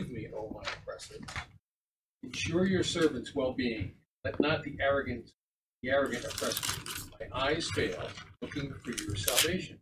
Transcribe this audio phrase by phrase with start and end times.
[0.00, 1.16] Give me, O my oppressor.
[2.22, 3.92] Ensure your servant's well-being.
[4.24, 5.30] Let not the arrogant,
[5.82, 7.26] the arrogant oppress me.
[7.30, 8.02] My eyes fail,
[8.40, 9.78] looking for your salvation.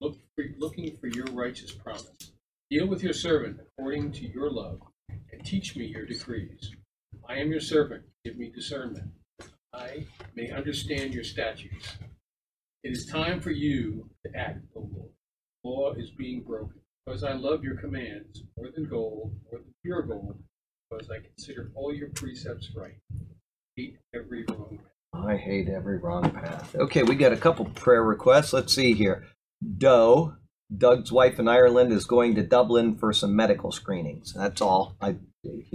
[0.00, 2.32] Look for, looking for your righteous promise.
[2.70, 4.80] Deal with your servant according to your love,
[5.10, 6.72] and teach me your decrees.
[7.28, 8.04] I am your servant.
[8.24, 9.10] Give me discernment.
[9.74, 11.94] I may understand your statutes.
[12.84, 15.10] It is time for you to act, O Lord.
[15.62, 16.81] Law is being broken.
[17.04, 20.38] Because I love your commands more than gold, more than pure gold,
[20.88, 22.94] because I consider all your precepts right.
[23.76, 24.86] Hate every wrong path.
[25.12, 26.76] I hate every wrong path.
[26.76, 28.52] Okay, we got a couple prayer requests.
[28.52, 29.26] Let's see here.
[29.78, 30.34] Doe,
[30.74, 34.32] Doug's wife in Ireland, is going to Dublin for some medical screenings.
[34.32, 34.96] That's all.
[35.00, 35.16] I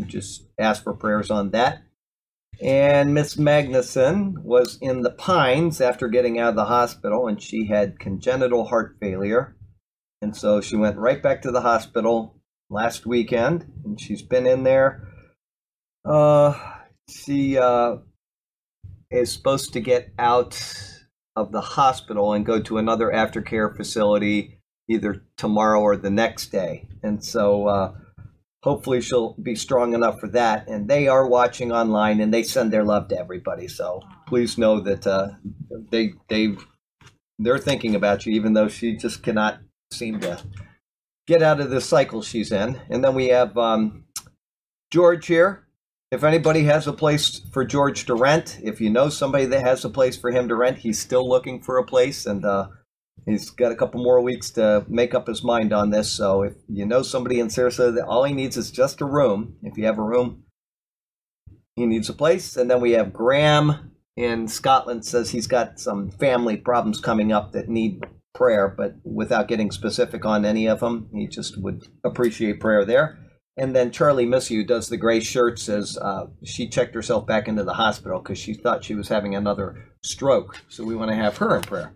[0.05, 1.83] just ask for prayers on that.
[2.61, 7.67] And Miss Magnuson was in the Pines after getting out of the hospital, and she
[7.67, 9.56] had congenital heart failure.
[10.21, 12.35] And so she went right back to the hospital
[12.69, 15.07] last weekend, and she's been in there.
[16.03, 16.57] Uh,
[17.09, 17.97] she uh,
[19.11, 20.59] is supposed to get out
[21.35, 26.87] of the hospital and go to another aftercare facility either tomorrow or the next day.
[27.03, 27.93] And so uh,
[28.63, 30.67] hopefully she'll be strong enough for that.
[30.67, 33.67] And they are watching online and they send their love to everybody.
[33.67, 35.29] So please know that uh,
[35.91, 36.55] they they
[37.39, 39.59] they're thinking about you, even though she just cannot
[39.91, 40.41] seem to
[41.27, 42.79] get out of the cycle she's in.
[42.89, 44.05] And then we have um,
[44.91, 45.63] George here.
[46.09, 49.83] If anybody has a place for George to rent, if you know somebody that has
[49.83, 52.69] a place for him to rent, he's still looking for a place and uh,
[53.25, 56.09] he's got a couple more weeks to make up his mind on this.
[56.09, 59.77] So if you know somebody in Sarasota all he needs is just a room, if
[59.77, 60.43] you have a room,
[61.75, 62.55] he needs a place.
[62.55, 67.51] And then we have Graham in Scotland says he's got some family problems coming up
[67.51, 68.03] that need
[68.37, 73.17] prayer, but without getting specific on any of them, he just would appreciate prayer there.
[73.57, 77.47] And then Charlie Missy, who does the gray shirt, says uh, she checked herself back
[77.47, 80.61] into the hospital because she thought she was having another stroke.
[80.69, 81.95] So we want to have her in prayer.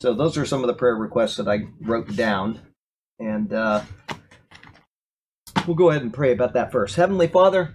[0.00, 2.60] So those are some of the prayer requests that I wrote down.
[3.18, 3.82] And uh,
[5.66, 6.96] we'll go ahead and pray about that first.
[6.96, 7.74] Heavenly Father,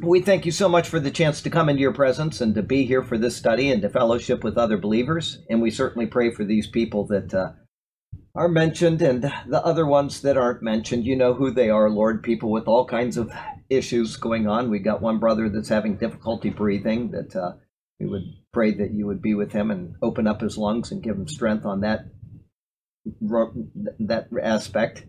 [0.00, 2.62] we thank you so much for the chance to come into your presence and to
[2.62, 5.38] be here for this study and to fellowship with other believers.
[5.48, 7.32] And we certainly pray for these people that.
[7.32, 7.52] Uh,
[8.36, 12.22] are mentioned and the other ones that aren't mentioned, you know who they are, Lord.
[12.22, 13.32] People with all kinds of
[13.70, 14.70] issues going on.
[14.70, 17.52] We got one brother that's having difficulty breathing that uh,
[18.00, 21.02] we would pray that you would be with him and open up his lungs and
[21.02, 22.06] give him strength on that
[24.00, 25.04] that aspect.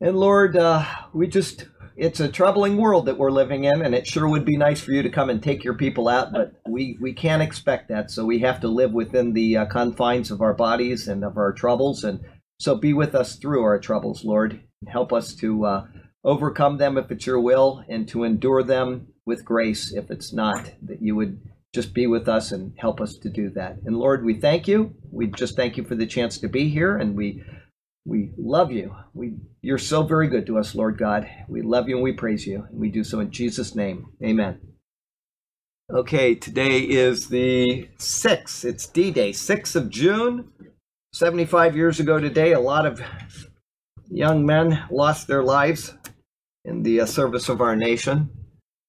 [0.00, 1.66] And Lord, uh, we just
[1.96, 4.92] it's a troubling world that we're living in, and it sure would be nice for
[4.92, 8.10] you to come and take your people out, but we, we can't expect that.
[8.10, 11.52] So we have to live within the uh, confines of our bodies and of our
[11.52, 12.04] troubles.
[12.04, 12.20] And
[12.58, 14.60] so be with us through our troubles, Lord.
[14.88, 15.86] Help us to uh,
[16.24, 20.70] overcome them if it's your will, and to endure them with grace if it's not,
[20.82, 21.40] that you would
[21.74, 23.76] just be with us and help us to do that.
[23.84, 24.94] And Lord, we thank you.
[25.10, 27.42] We just thank you for the chance to be here, and we
[28.04, 28.94] we love you.
[29.14, 31.28] We, you're so very good to us, Lord God.
[31.48, 32.66] We love you and we praise you.
[32.70, 34.08] And we do so in Jesus' name.
[34.22, 34.60] Amen.
[35.90, 38.64] Okay, today is the 6th.
[38.64, 40.50] It's D Day, 6th of June.
[41.12, 43.02] 75 years ago today, a lot of
[44.10, 45.94] young men lost their lives
[46.64, 48.30] in the uh, service of our nation.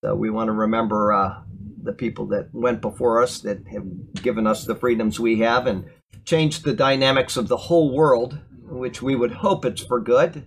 [0.04, 1.42] So we want to remember uh,
[1.84, 3.86] the people that went before us that have
[4.22, 5.86] given us the freedoms we have and
[6.26, 10.46] changed the dynamics of the whole world which we would hope it's for good.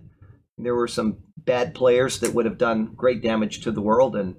[0.57, 4.35] There were some bad players that would have done great damage to the world, and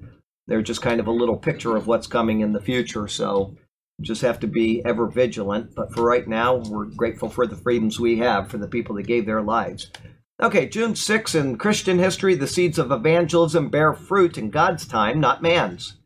[0.47, 3.09] they're just kind of a little picture of what's coming in the future.
[3.09, 3.57] So
[4.01, 5.75] just have to be ever vigilant.
[5.75, 9.07] But for right now, we're grateful for the freedoms we have for the people that
[9.07, 9.91] gave their lives.
[10.43, 15.21] Okay, June 6 in Christian history, the seeds of evangelism bear fruit in God's time,
[15.21, 15.99] not man's.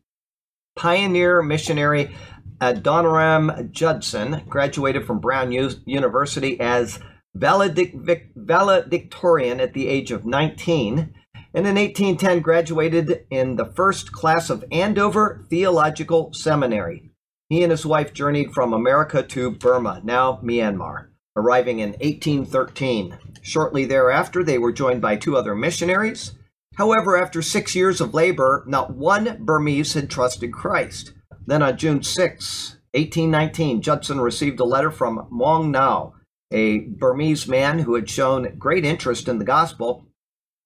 [0.75, 2.13] Pioneer missionary
[2.59, 6.99] Adoniram Judson graduated from Brown U- University as
[7.37, 11.13] valedic- valedictorian at the age of 19,
[11.53, 17.11] and in 1810 graduated in the first class of Andover Theological Seminary.
[17.49, 23.17] He and his wife journeyed from America to Burma, now Myanmar, arriving in 1813.
[23.41, 26.33] Shortly thereafter, they were joined by two other missionaries.
[26.77, 31.13] However, after six years of labor, not one Burmese had trusted Christ.
[31.45, 36.15] Then on June 6, 1819, Judson received a letter from Maung Nao,
[36.51, 40.07] a Burmese man who had shown great interest in the gospel,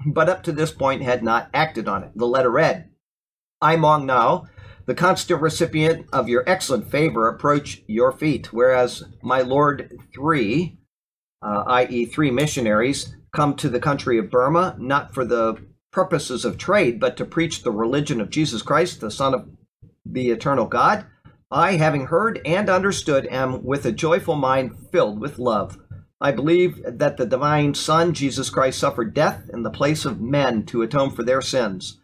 [0.06, 2.12] but up to this point had not acted on it.
[2.16, 2.90] The letter read,
[3.62, 4.48] I, Maung Nao,
[4.86, 10.80] the constant recipient of your excellent favor, approach your feet, whereas my lord three,
[11.42, 15.58] uh, i.e., three missionaries, come to the country of Burma, not for the
[15.92, 19.50] purposes of trade, but to preach the religion of Jesus Christ, the Son of
[20.06, 21.06] the eternal God,
[21.52, 25.80] I, having heard and understood, am with a joyful mind filled with love.
[26.22, 30.66] I believe that the divine Son, Jesus Christ, suffered death in the place of men
[30.68, 32.00] to atone for their sins.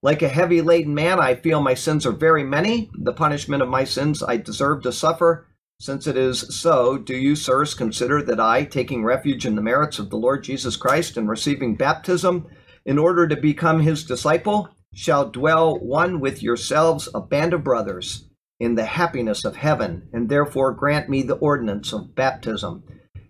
[0.00, 2.90] Like a heavy laden man, I feel my sins are very many.
[2.94, 5.48] The punishment of my sins I deserve to suffer.
[5.80, 9.98] Since it is so, do you, sirs, consider that I, taking refuge in the merits
[9.98, 12.46] of the Lord Jesus Christ and receiving baptism
[12.84, 18.26] in order to become his disciple, shall dwell one with yourselves, a band of brothers,
[18.60, 22.84] in the happiness of heaven, and therefore grant me the ordinance of baptism.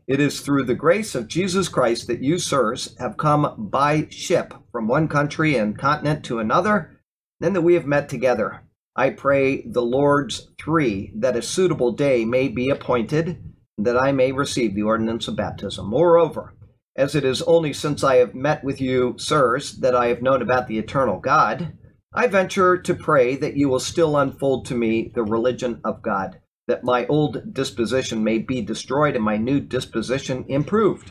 [0.07, 4.53] It is through the grace of Jesus Christ that you, sirs, have come by ship
[4.71, 7.01] from one country and continent to another,
[7.41, 8.65] and that we have met together.
[8.95, 13.43] I pray the Lord's three that a suitable day may be appointed,
[13.79, 15.89] that I may receive the ordinance of baptism.
[15.89, 16.55] Moreover,
[16.97, 20.43] as it is only since I have met with you, sirs, that I have known
[20.43, 21.77] about the eternal God,
[22.17, 26.39] I venture to pray that you will still unfold to me the religion of God,
[26.69, 31.11] that my old disposition may be destroyed and my new disposition improved.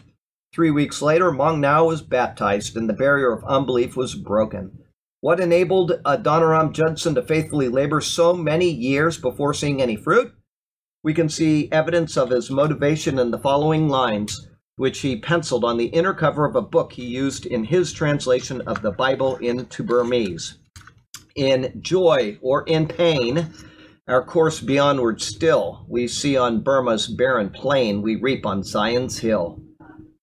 [0.56, 4.80] Three weeks later, Maung Nao was baptized, and the barrier of unbelief was broken.
[5.20, 10.34] What enabled Adoniram Judson to faithfully labor so many years before seeing any fruit?
[11.04, 15.78] We can see evidence of his motivation in the following lines which he penciled on
[15.78, 19.84] the inner cover of a book he used in his translation of the Bible into
[19.84, 20.58] Burmese.
[21.36, 23.54] In joy or in pain,
[24.08, 25.86] our course be onward still.
[25.88, 29.62] We see on Burma's barren plain, we reap on Zion's hill.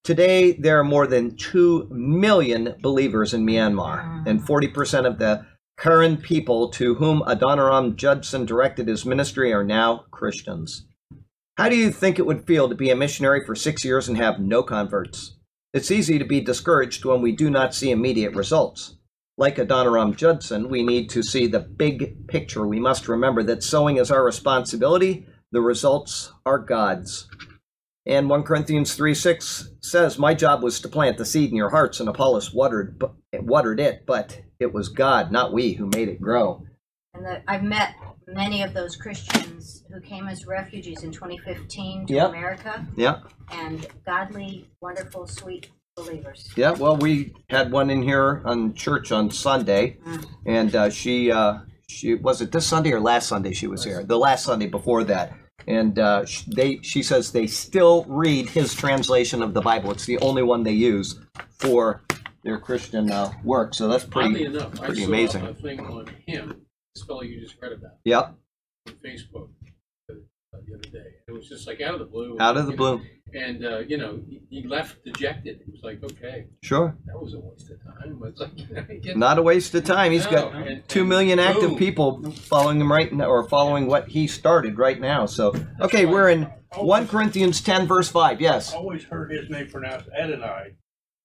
[0.02, 4.26] Today, there are more than 2 million believers in Myanmar, mm.
[4.26, 5.44] and 40% of the
[5.78, 10.86] Karen people to whom Adoniram Judson directed his ministry are now Christians.
[11.56, 14.16] How do you think it would feel to be a missionary for six years and
[14.16, 15.36] have no converts?
[15.72, 18.96] It's easy to be discouraged when we do not see immediate results.
[19.40, 22.66] Like Adoniram Judson, we need to see the big picture.
[22.66, 27.26] We must remember that sowing is our responsibility, the results are God's.
[28.04, 31.70] And 1 Corinthians 3 6 says, My job was to plant the seed in your
[31.70, 33.02] hearts, and Apollos watered,
[33.32, 36.66] watered it, but it was God, not we, who made it grow.
[37.14, 37.94] And the, I've met
[38.26, 42.28] many of those Christians who came as refugees in 2015 to Yep.
[42.28, 43.20] America Yeah,
[43.50, 46.48] and godly, wonderful, sweet believers.
[46.56, 46.72] yeah.
[46.72, 50.24] Well, we had one in here on church on Sunday, Mm.
[50.46, 51.58] and uh, she uh,
[51.88, 54.02] she was it this Sunday or last Sunday she was here.
[54.04, 55.32] The last Sunday before that,
[55.66, 59.90] and uh, they she says they still read his translation of the Bible.
[59.90, 61.18] It's the only one they use
[61.58, 62.02] for
[62.44, 63.74] their Christian uh, work.
[63.74, 65.42] So that's Oddly pretty enough, I saw amazing.
[65.46, 66.62] a thing on him,
[66.94, 68.34] this fellow you just read about, Yep,
[68.88, 69.48] on Facebook
[70.10, 70.14] uh,
[70.66, 71.06] the other day.
[71.28, 72.38] It was just like out of the blue.
[72.40, 73.06] out of the you know, blue.
[73.34, 75.60] And, uh, you know, he, he left dejected.
[75.64, 78.20] He was like, okay, Sure, that was a waste of time.
[78.24, 80.12] It's like, you know, get- not a waste of time.
[80.12, 81.78] He's No, got and- two and active boom.
[81.78, 85.26] people following him right now, or following what he started right now.
[85.26, 88.40] So okay, we're in one Corinthians ten verse five.
[88.40, 88.72] Yes.
[88.72, 90.72] always heard his name pronounced Adonai.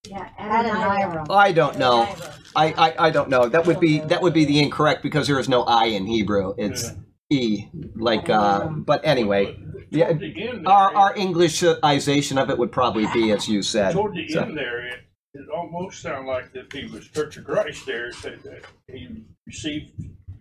[0.07, 1.25] Yeah, Adoniram.
[1.31, 2.07] I don't know.
[2.55, 3.49] I, I, I don't know.
[3.49, 6.53] That would be that would be the incorrect because there is no I in Hebrew.
[6.57, 6.91] It's
[7.31, 7.65] E.
[7.95, 9.57] Like uh but anyway.
[9.89, 13.93] Yeah, the there, Our our Englishization of it would probably be as you said.
[13.93, 14.99] toward the So- end there, it,
[15.33, 19.91] it almost sounded like that he was Church of Christ there, said that he received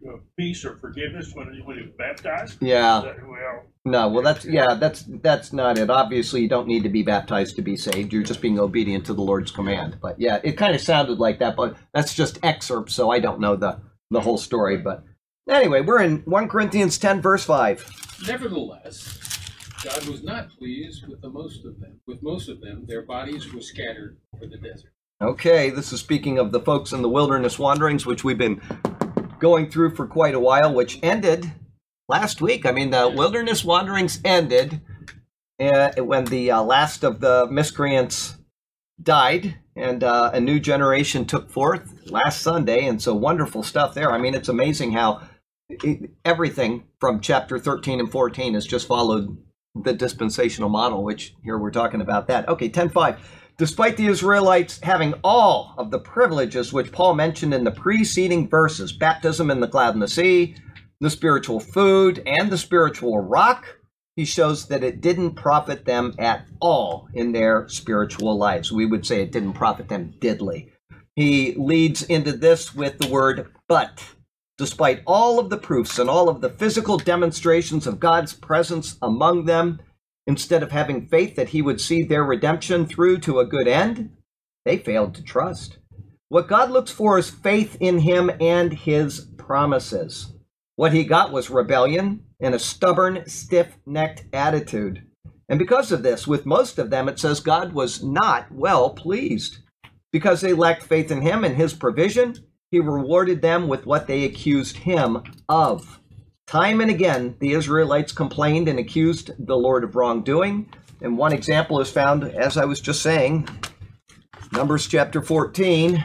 [0.09, 2.59] uh, peace or forgiveness when he, when he was baptized.
[2.61, 3.01] Yeah.
[3.05, 5.91] That- well, No, well that's yeah, that's that's not it.
[5.91, 8.13] Obviously you don't need to be baptized to be saved.
[8.13, 9.97] You're just being obedient to the Lord's command.
[10.01, 13.41] But yeah, it kind of sounded like that, but that's just excerpts, so I don't
[13.41, 15.03] know the the whole story, but
[15.49, 18.23] anyway, we're in 1 Corinthians 10 verse 5.
[18.29, 19.19] Nevertheless,
[19.85, 22.01] God was not pleased with the most of them.
[22.07, 24.95] With most of them, their bodies were scattered over the desert.
[25.21, 28.63] Okay, this is speaking of the folks in the wilderness wanderings, which we've been
[29.39, 31.53] going through for quite a while, which ended
[32.09, 32.65] last week.
[32.65, 34.81] I mean, the wilderness wanderings ended
[35.61, 38.39] uh, when the uh, last of the miscreants
[39.03, 42.87] died and uh, a new generation took forth last Sunday.
[42.87, 44.11] And so wonderful stuff there.
[44.11, 45.21] I mean, it's amazing how
[46.25, 49.44] everything from chapter 13 and 14 has just followed
[49.75, 52.49] the dispensational model, which here we're talking about that.
[52.49, 53.41] Okay, 10 5.
[53.57, 58.93] Despite the Israelites having all of the privileges which Paul mentioned in the preceding verses
[58.93, 60.57] baptism in the cloud and the sea,
[61.01, 63.79] the spiritual food, and the spiritual rock,
[64.17, 68.73] he shows that it didn't profit them at all in their spiritual lives.
[68.73, 70.71] We would say it didn't profit them diddly.
[71.17, 74.05] He leads into this with the word but.
[74.57, 79.47] Despite all of the proofs and all of the physical demonstrations of God's presence among
[79.47, 79.81] them,
[80.27, 84.11] instead of having faith that he would see their redemption through to a good end,
[84.65, 85.79] they failed to trust.
[86.29, 90.33] What God looks for is faith in Him and His promises.
[90.77, 95.07] What he got was rebellion and a stubborn, stiff necked attitude.
[95.49, 99.59] And because of this, with most of them, it says God was not well pleased.
[100.11, 102.37] Because they lacked faith in Him and His provision,
[102.75, 106.01] He rewarded them with what they accused Him of.
[106.49, 110.69] Time and again, the Israelites complained and accused the Lord of wrongdoing.
[111.01, 113.49] And one example is found, as I was just saying,
[114.51, 116.05] Numbers chapter 14.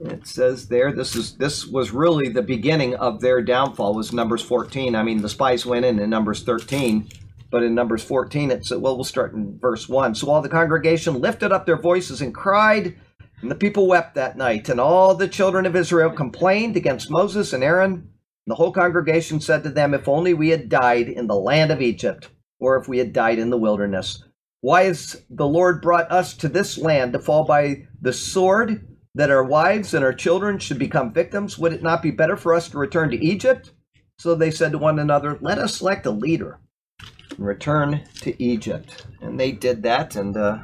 [0.00, 3.94] It says there, this is this was really the beginning of their downfall.
[3.94, 4.94] Was Numbers 14?
[4.94, 7.08] I mean, the spies went in in Numbers 13,
[7.50, 10.14] but in Numbers 14, it said, well, we'll start in verse one.
[10.14, 12.94] So all the congregation lifted up their voices and cried,
[13.40, 14.68] and the people wept that night.
[14.68, 17.92] And all the children of Israel complained against Moses and Aaron.
[17.92, 18.08] And
[18.46, 21.82] the whole congregation said to them, If only we had died in the land of
[21.82, 22.28] Egypt,
[22.58, 24.22] or if we had died in the wilderness.
[24.60, 28.86] Why has the Lord brought us to this land to fall by the sword?
[29.16, 31.58] that our wives and our children should become victims?
[31.58, 33.72] Would it not be better for us to return to Egypt?
[34.18, 36.60] So they said to one another, Let us select a leader
[37.30, 39.06] and return to Egypt.
[39.22, 40.58] And they did that and uh,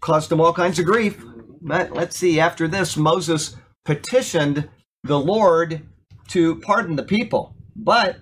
[0.00, 1.22] caused them all kinds of grief.
[1.62, 4.68] But let's see, after this, Moses petitioned
[5.04, 5.86] the Lord
[6.28, 7.54] to pardon the people.
[7.76, 8.18] But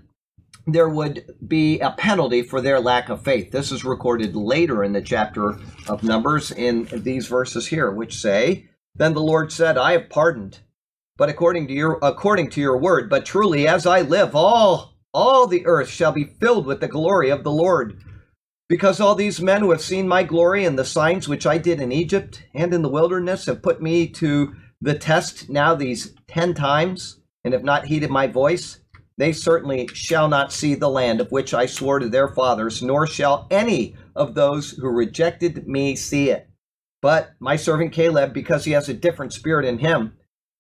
[0.67, 3.51] there would be a penalty for their lack of faith.
[3.51, 5.59] This is recorded later in the chapter
[5.89, 10.59] of Numbers in these verses here, which say, then the Lord said, I have pardoned,
[11.17, 15.47] but according to your according to your word, but truly as I live, all all
[15.47, 18.03] the earth shall be filled with the glory of the Lord.
[18.69, 21.81] Because all these men who have seen my glory and the signs which I did
[21.81, 26.55] in Egypt and in the wilderness have put me to the test now these ten
[26.55, 28.81] times, and have not heeded my voice,
[29.17, 33.07] they certainly shall not see the land of which I swore to their fathers, nor
[33.07, 36.49] shall any of those who rejected me see it.
[37.01, 40.13] But my servant Caleb, because he has a different spirit in him,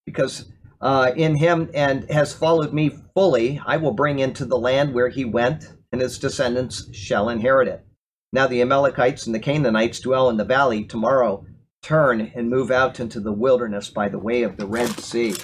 [0.06, 0.46] because
[0.80, 5.08] uh, in him and has followed me fully, I will bring into the land where
[5.08, 7.84] he went, and his descendants shall inherit it.
[8.32, 10.84] Now the Amalekites and the Canaanites dwell in the valley.
[10.84, 11.46] Tomorrow,
[11.82, 15.34] turn and move out into the wilderness by the way of the Red Sea.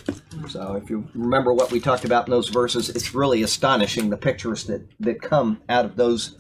[0.49, 4.17] So, if you remember what we talked about in those verses, it's really astonishing the
[4.17, 6.37] pictures that, that come out of those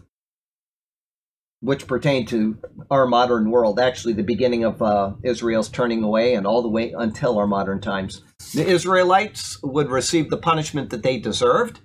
[1.60, 2.58] which pertain to
[2.90, 6.92] our modern world, actually the beginning of uh, Israel's turning away and all the way
[6.94, 8.20] until our modern times.
[8.54, 11.80] The Israelites would receive the punishment that they deserved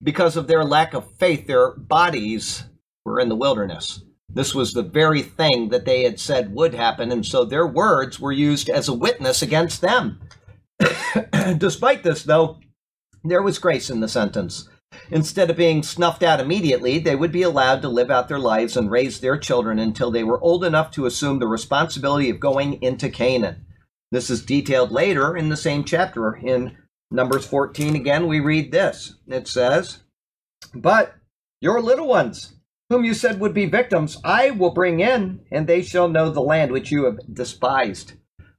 [0.00, 1.48] because of their lack of faith.
[1.48, 2.66] Their bodies
[3.06, 4.02] were in the wilderness.
[4.28, 8.20] This was the very thing that they had said would happen, and so their words
[8.20, 10.20] were used as a witness against them.
[11.58, 12.58] Despite this, though,
[13.24, 14.68] there was grace in the sentence.
[15.10, 18.76] Instead of being snuffed out immediately, they would be allowed to live out their lives
[18.76, 22.82] and raise their children until they were old enough to assume the responsibility of going
[22.82, 23.64] into Canaan.
[24.10, 26.36] This is detailed later in the same chapter.
[26.36, 26.76] In
[27.10, 29.14] Numbers 14, again, we read this.
[29.28, 30.00] It says,
[30.74, 31.14] But
[31.60, 32.55] your little ones,
[32.90, 36.40] whom you said would be victims, I will bring in, and they shall know the
[36.40, 38.14] land which you have despised.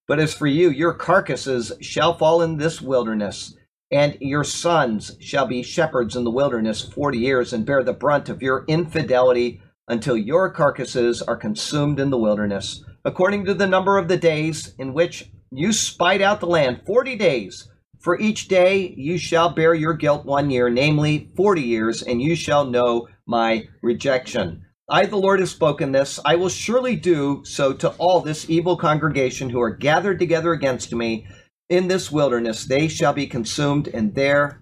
[0.07, 3.55] But as for you, your carcasses shall fall in this wilderness
[3.91, 8.29] and your sons shall be shepherds in the wilderness forty years and bear the brunt
[8.29, 13.97] of your infidelity until your carcasses are consumed in the wilderness, according to the number
[13.97, 17.69] of the days in which you spied out the land, forty days.
[17.99, 22.35] For each day you shall bear your guilt one year, namely forty years, and you
[22.35, 24.65] shall know my rejection.
[24.89, 26.19] I, the Lord, have spoken this.
[26.23, 30.95] I will surely do so to all this evil congregation who are gathered together against
[30.95, 31.27] me
[31.69, 34.61] in this wilderness they shall be consumed, and there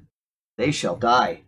[0.58, 1.44] they shall die.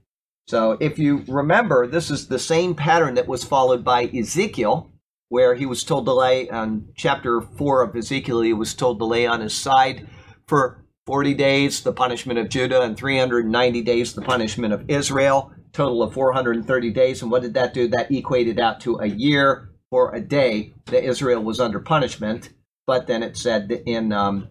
[0.47, 4.91] So, if you remember, this is the same pattern that was followed by Ezekiel,
[5.29, 9.05] where he was told to lay on chapter 4 of Ezekiel, he was told to
[9.05, 10.07] lay on his side
[10.47, 16.03] for 40 days, the punishment of Judah, and 390 days, the punishment of Israel, total
[16.03, 17.21] of 430 days.
[17.21, 17.87] And what did that do?
[17.87, 22.49] That equated out to a year or a day that Israel was under punishment.
[22.85, 24.47] But then it said in um,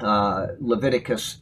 [0.00, 1.38] uh, Leviticus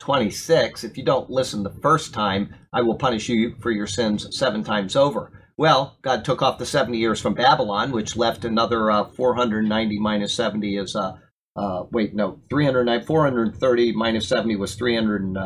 [0.00, 4.36] 26, if you don't listen the first time, I will punish you for your sins
[4.36, 5.32] seven times over.
[5.56, 10.32] Well, God took off the 70 years from Babylon, which left another uh, 490 minus
[10.32, 11.16] 70 is, uh,
[11.56, 15.36] uh, wait, no, 309, 430 minus 70 was 300,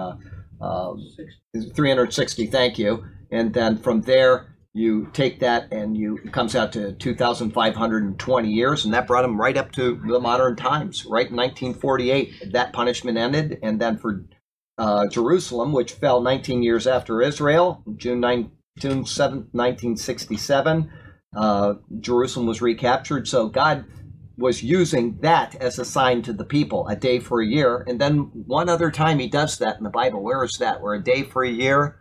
[0.63, 0.95] uh,
[1.75, 3.05] 360, thank you.
[3.31, 8.85] And then from there, you take that and you it comes out to 2520 years
[8.85, 13.19] and that brought them right up to the modern times right in 1948 that punishment
[13.19, 13.59] ended.
[13.63, 14.25] And then for
[14.79, 20.91] uh, jerusalem which fell 19 years after israel june 9 june 7 1967
[21.37, 23.29] uh, jerusalem was recaptured.
[23.29, 23.85] So god
[24.37, 27.85] was using that as a sign to the people, a day for a year.
[27.87, 30.23] And then one other time he does that in the Bible.
[30.23, 30.81] Where is that?
[30.81, 31.99] Where a day for a year?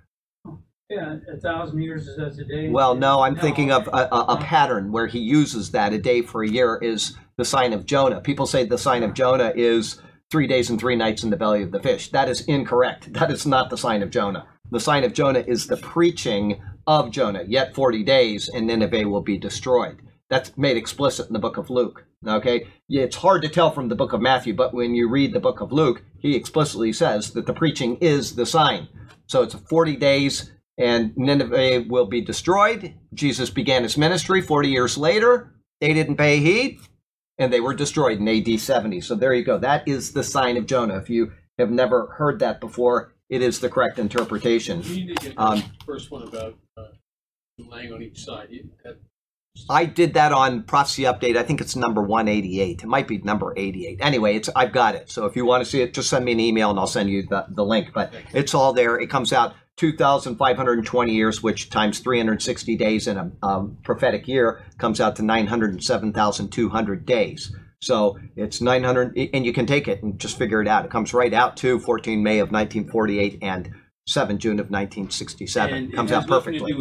[0.90, 2.70] Yeah, a thousand years is as a day.
[2.70, 6.22] Well, no, I'm thinking of a, a, a pattern where he uses that a day
[6.22, 8.20] for a year is the sign of Jonah.
[8.20, 11.64] People say the sign of Jonah is three days and three nights in the belly
[11.64, 12.12] of the fish.
[12.12, 13.14] That is incorrect.
[13.14, 14.48] That is not the sign of Jonah.
[14.70, 17.44] The sign of Jonah is the preaching of Jonah.
[17.48, 20.02] Yet 40 days and Nineveh will be destroyed.
[20.30, 22.06] That's made explicit in the book of Luke.
[22.28, 22.68] Okay?
[22.88, 25.40] Yeah, It's hard to tell from the book of Matthew, but when you read the
[25.40, 28.88] book of Luke, he explicitly says that the preaching is the sign.
[29.28, 32.94] So it's 40 days and Nineveh will be destroyed.
[33.14, 35.54] Jesus began his ministry 40 years later.
[35.80, 36.80] They didn't pay heed
[37.38, 39.02] and they were destroyed in AD 70.
[39.02, 39.58] So there you go.
[39.58, 40.98] That is the sign of Jonah.
[40.98, 44.82] If you have never heard that before, it is the correct interpretation.
[44.84, 46.88] You need to get Um, first one about uh,
[47.58, 48.48] laying on each side.
[48.52, 49.00] You- that-
[49.70, 51.38] I did that on Prophecy Update.
[51.38, 52.84] I think it's number 188.
[52.84, 54.00] It might be number 88.
[54.02, 55.10] Anyway, it's I've got it.
[55.10, 57.10] So if you want to see it, just send me an email and I'll send
[57.10, 57.92] you the, the link.
[57.94, 58.98] But it's all there.
[59.00, 65.02] It comes out 2,520 years, which times 360 days in a um, prophetic year comes
[65.02, 67.56] out to 907,200 days.
[67.80, 70.86] So it's 900, and you can take it and just figure it out.
[70.86, 73.72] It comes right out to 14 May of 1948 and
[74.08, 75.74] 7 June of 1967.
[75.74, 76.74] and it comes out perfectly.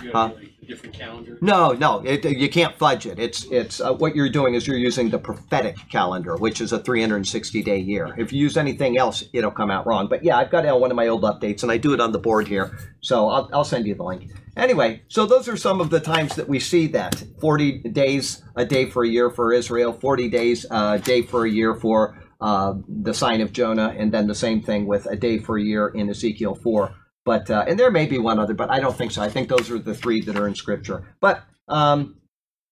[0.00, 0.12] Do with the calendar.
[0.12, 0.28] You Huh?
[0.28, 1.38] have like a different calendar.
[1.40, 3.18] No, no, it, you can't fudge it.
[3.18, 6.78] It's it's uh, what you're doing is you're using the prophetic calendar, which is a
[6.78, 8.14] 360 day year.
[8.16, 10.08] If you use anything else, it'll come out wrong.
[10.08, 12.12] But yeah, I've got on one of my old updates, and I do it on
[12.12, 14.30] the board here, so I'll, I'll send you the link.
[14.56, 18.64] Anyway, so those are some of the times that we see that 40 days a
[18.64, 22.74] day for a year for Israel, 40 days a day for a year for uh,
[22.88, 25.88] the sign of Jonah, and then the same thing with a day for a year
[25.88, 26.94] in Ezekiel 4.
[27.24, 29.22] But uh, and there may be one other, but I don't think so.
[29.22, 31.04] I think those are the three that are in Scripture.
[31.20, 32.16] But um,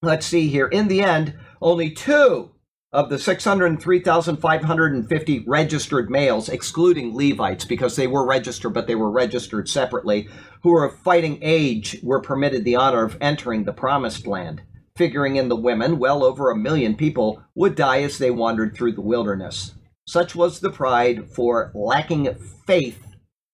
[0.02, 0.68] let's see here.
[0.68, 2.50] In the end, only two
[2.92, 9.66] of the 603,550 registered males, excluding Levites, because they were registered, but they were registered
[9.68, 10.28] separately,
[10.62, 14.60] who were of fighting age, were permitted the honor of entering the promised land.
[14.94, 18.92] Figuring in the women, well over a million people would die as they wandered through
[18.92, 19.72] the wilderness.
[20.06, 22.34] Such was the pride for lacking
[22.66, 23.06] faith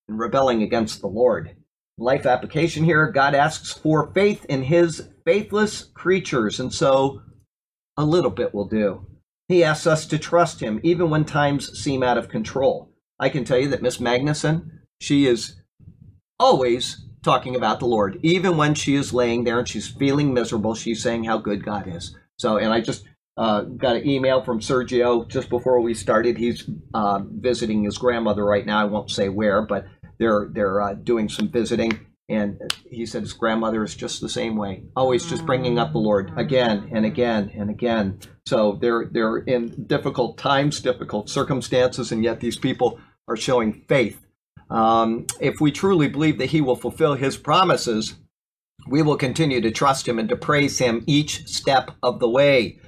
[0.08, 1.54] and rebelling against the Lord.
[1.98, 7.22] Life application here God asks for faith in his faithless creatures, and so
[7.96, 9.06] a little bit will do.
[9.48, 12.92] He asks us to trust him even when times seem out of control.
[13.18, 15.56] I can tell you that Miss Magnuson, she is
[16.38, 18.18] always talking about the Lord.
[18.22, 21.88] Even when she is laying there and she's feeling miserable, she's saying how good God
[21.88, 22.16] is.
[22.38, 23.04] So, and I just
[23.36, 26.36] uh, got an email from Sergio just before we started.
[26.36, 28.80] He's uh, visiting his grandmother right now.
[28.80, 29.86] I won't say where, but
[30.18, 34.56] they're they're uh, doing some visiting, and he said his grandmother is just the same
[34.56, 38.18] way, always just bringing up the Lord again and again and again.
[38.46, 44.26] So they're they're in difficult times, difficult circumstances, and yet these people are showing faith.
[44.70, 48.14] Um, if we truly believe that He will fulfill His promises,
[48.86, 52.78] we will continue to trust Him and to praise Him each step of the way.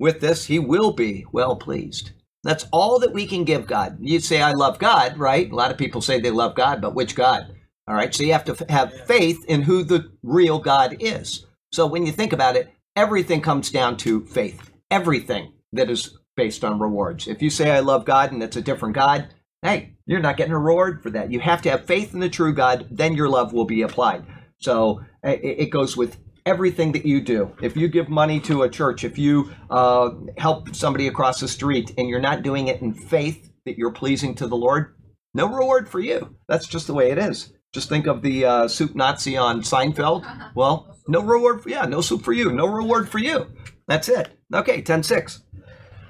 [0.00, 2.12] With this, He will be well pleased.
[2.44, 3.98] That's all that we can give God.
[4.00, 5.50] You say, I love God, right?
[5.50, 7.54] A lot of people say they love God, but which God?
[7.88, 11.46] All right, so you have to f- have faith in who the real God is.
[11.72, 14.70] So when you think about it, everything comes down to faith.
[14.90, 17.26] Everything that is based on rewards.
[17.28, 19.28] If you say, I love God and it's a different God,
[19.62, 21.32] hey, you're not getting a reward for that.
[21.32, 24.24] You have to have faith in the true God, then your love will be applied.
[24.58, 26.16] So eh, i- it goes with
[26.48, 27.54] everything that you do.
[27.60, 31.92] If you give money to a church, if you uh, help somebody across the street
[31.98, 34.94] and you're not doing it in faith that you're pleasing to the Lord,
[35.34, 36.36] no reward for you.
[36.48, 37.52] That's just the way it is.
[37.74, 40.24] Just think of the uh, soup Nazi on Seinfeld.
[40.54, 41.62] Well, no reward.
[41.62, 42.50] For, yeah, no soup for you.
[42.50, 43.46] No reward for you.
[43.86, 44.30] That's it.
[44.52, 45.42] Okay, 10 6.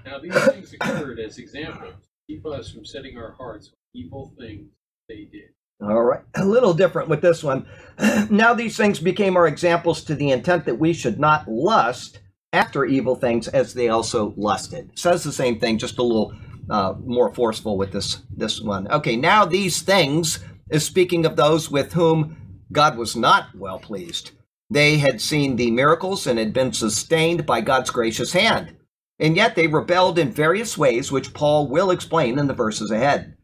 [0.07, 4.33] Now, these things occurred as examples to keep us from setting our hearts on evil
[4.38, 4.70] things
[5.09, 5.51] they did.
[5.81, 7.67] All right, a little different with this one.
[8.31, 12.19] now these things became our examples to the intent that we should not lust
[12.53, 14.91] after evil things as they also lusted.
[14.99, 16.35] Says the same thing, just a little
[16.69, 18.88] uh, more forceful with this this one.
[18.88, 22.37] Okay, now these things is speaking of those with whom
[22.73, 24.33] God was not well pleased.
[24.71, 28.77] They had seen the miracles and had been sustained by God's gracious hand.
[29.19, 33.38] And yet they rebelled in various ways, which Paul will explain in the verses ahead.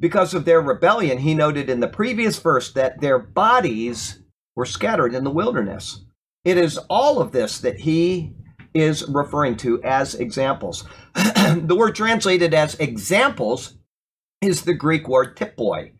[0.00, 4.20] Because of their rebellion, he noted in the previous verse that their bodies
[4.54, 6.04] were scattered in the wilderness.
[6.44, 8.32] It is all of this that he
[8.74, 10.84] is referring to as examples.
[11.14, 13.74] the word translated as examples
[14.40, 15.92] is the Greek word typoi.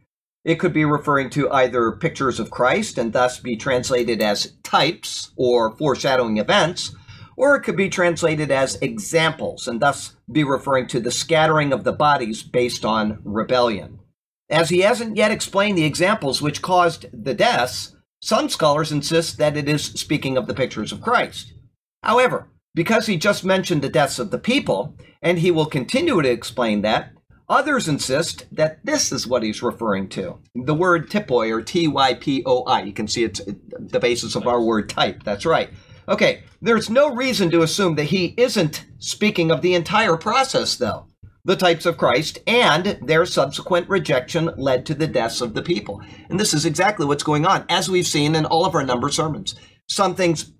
[0.45, 5.33] It could be referring to either pictures of Christ and thus be translated as types
[5.37, 6.95] or foreshadowing events,
[7.39, 11.85] or it could be translated as examples and thus be referring to the scattering of
[11.85, 14.01] the bodies based on rebellion.
[14.51, 19.57] As he hasn't yet explained the examples which caused the deaths, some scholars insist that
[19.57, 21.53] it is speaking of the pictures of Christ.
[22.03, 26.29] However, because he just mentioned the deaths of the people, and he will continue to
[26.29, 27.13] explain that,
[27.49, 30.39] others insist that this is what he's referring to.
[30.57, 32.83] The word typoi or T Y P O I.
[32.83, 35.23] You can see it's the basis of our word type.
[35.23, 35.71] That's right.
[36.09, 41.07] Okay, there's no reason to assume that he isn't speaking of the entire process, though.
[41.45, 46.03] The types of Christ and their subsequent rejection led to the deaths of the people.
[46.31, 49.11] And this is exactly what's going on, as we've seen in all of our number
[49.11, 49.55] sermons.
[49.87, 50.53] Some things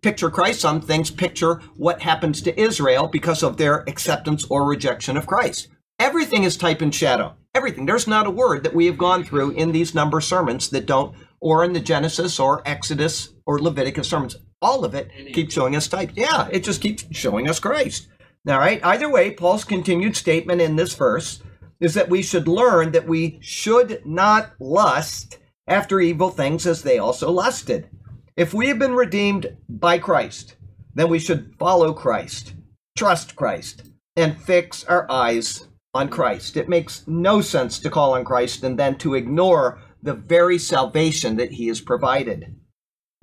[0.00, 5.16] picture Christ, some things picture what happens to Israel because of their acceptance or rejection
[5.16, 5.68] of Christ.
[5.98, 7.34] Everything is type and shadow.
[7.54, 7.86] Everything.
[7.86, 11.16] There's not a word that we have gone through in these number sermons that don't,
[11.40, 14.36] or in the Genesis or Exodus or Leviticus sermons.
[14.64, 16.12] All of it keeps showing us type.
[16.14, 18.08] Yeah, it just keeps showing us Christ.
[18.48, 18.82] All right.
[18.82, 21.42] Either way, Paul's continued statement in this verse
[21.80, 26.98] is that we should learn that we should not lust after evil things as they
[26.98, 27.90] also lusted.
[28.38, 30.56] If we have been redeemed by Christ,
[30.94, 32.54] then we should follow Christ,
[32.96, 36.56] trust Christ, and fix our eyes on Christ.
[36.56, 41.36] It makes no sense to call on Christ and then to ignore the very salvation
[41.36, 42.56] that he has provided.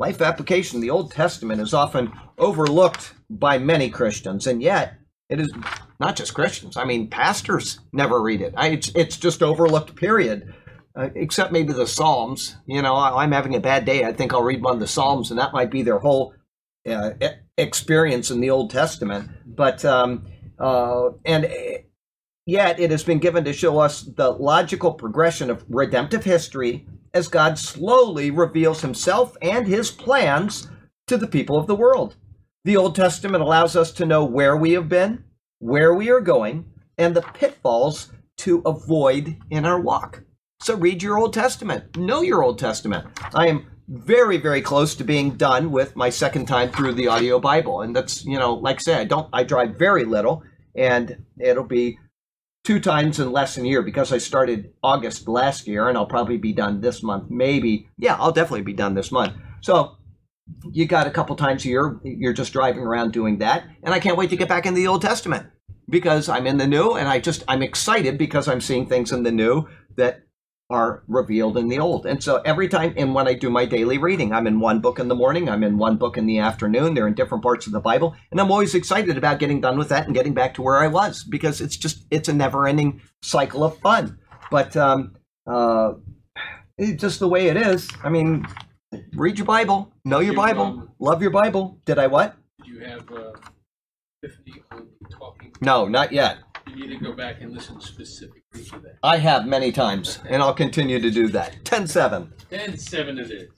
[0.02, 4.96] Life application, the Old Testament is often overlooked by many Christians, and yet
[5.30, 5.54] it is
[6.00, 6.76] not just Christians.
[6.76, 8.56] I mean, pastors never read it.
[8.58, 10.56] I, it's, it's just overlooked, period
[10.96, 12.56] uh, except maybe the Psalms.
[12.66, 14.04] You know, I, am having a bad day.
[14.04, 16.34] I think I'll read one of the Psalms, and that might be their whole
[16.90, 17.12] uh,
[17.56, 19.30] experience in the Old Testament.
[19.46, 20.26] But um,
[20.58, 21.48] uh, and
[22.48, 27.28] yet, it has been given to show us the logical progression of redemptive history as
[27.28, 30.70] God slowly reveals Himself and His plans
[31.08, 32.16] to the people of the world.
[32.64, 35.24] The Old Testament allows us to know where we have been,
[35.60, 36.66] where we are going,
[36.98, 40.24] and the pitfalls to avoid in our walk.
[40.62, 41.98] So read your Old Testament.
[41.98, 43.08] Know your Old Testament.
[43.34, 47.40] I am very, very close to being done with my second time through the audio
[47.40, 47.82] Bible.
[47.82, 50.44] And that's, you know, like I say, I don't, I drive very little
[50.76, 52.00] and it'll be
[52.64, 56.06] two times in less than a year because I started August last year and I'll
[56.06, 57.30] probably be done this month.
[57.30, 57.90] Maybe.
[57.98, 59.34] Yeah, I'll definitely be done this month.
[59.62, 59.98] So
[60.72, 63.64] you got a couple times a year, you're just driving around doing that.
[63.84, 65.48] And I can't wait to get back in the Old Testament
[65.90, 69.24] because I'm in the new and I just, I'm excited because I'm seeing things in
[69.24, 70.22] the new that
[70.72, 72.06] are revealed in the old.
[72.06, 75.00] And so every time, and when I do my daily reading, I'm in one book
[75.00, 76.94] in the morning, I'm in one book in the afternoon.
[76.94, 78.16] They're in different parts of the Bible.
[78.32, 80.88] And I'm always excited about getting done with that and getting back to where I
[80.88, 84.18] was because it's just, it's a never ending cycle of fun.
[84.50, 85.94] But, um, uh,
[86.78, 87.90] it's just the way it is.
[88.04, 88.48] I mean,
[89.14, 91.80] read your Bible, know your Bible, love your Bible.
[91.86, 92.36] Did I what?
[92.60, 93.34] Did you have uh,
[94.24, 95.52] Tiffany on talking?
[95.62, 96.40] No, not yet.
[96.76, 98.98] You need to go back and listen specifically to that.
[99.04, 101.66] I have many times, and I'll continue to do that.
[101.66, 102.32] 10 7.
[102.50, 103.50] 10 7 it is.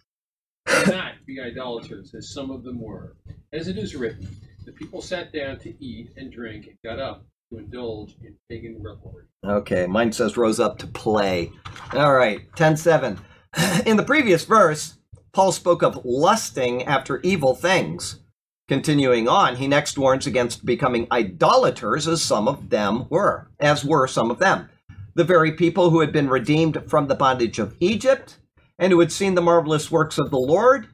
[0.66, 3.16] Do not be idolaters, as some of them were.
[3.52, 4.28] As it is written,
[4.66, 8.82] the people sat down to eat and drink and got up to indulge in pagan
[8.82, 9.26] revelry.
[9.46, 11.52] Okay, mine says rose up to play.
[11.94, 13.20] All right, 10 7.
[13.86, 14.98] In the previous verse,
[15.34, 18.20] Paul spoke of lusting after evil things.
[18.68, 24.08] Continuing on, he next warns against becoming idolaters, as some of them were, as were
[24.08, 24.70] some of them.
[25.16, 28.40] The very people who had been redeemed from the bondage of Egypt
[28.80, 30.88] and who had seen the marvelous works of the Lord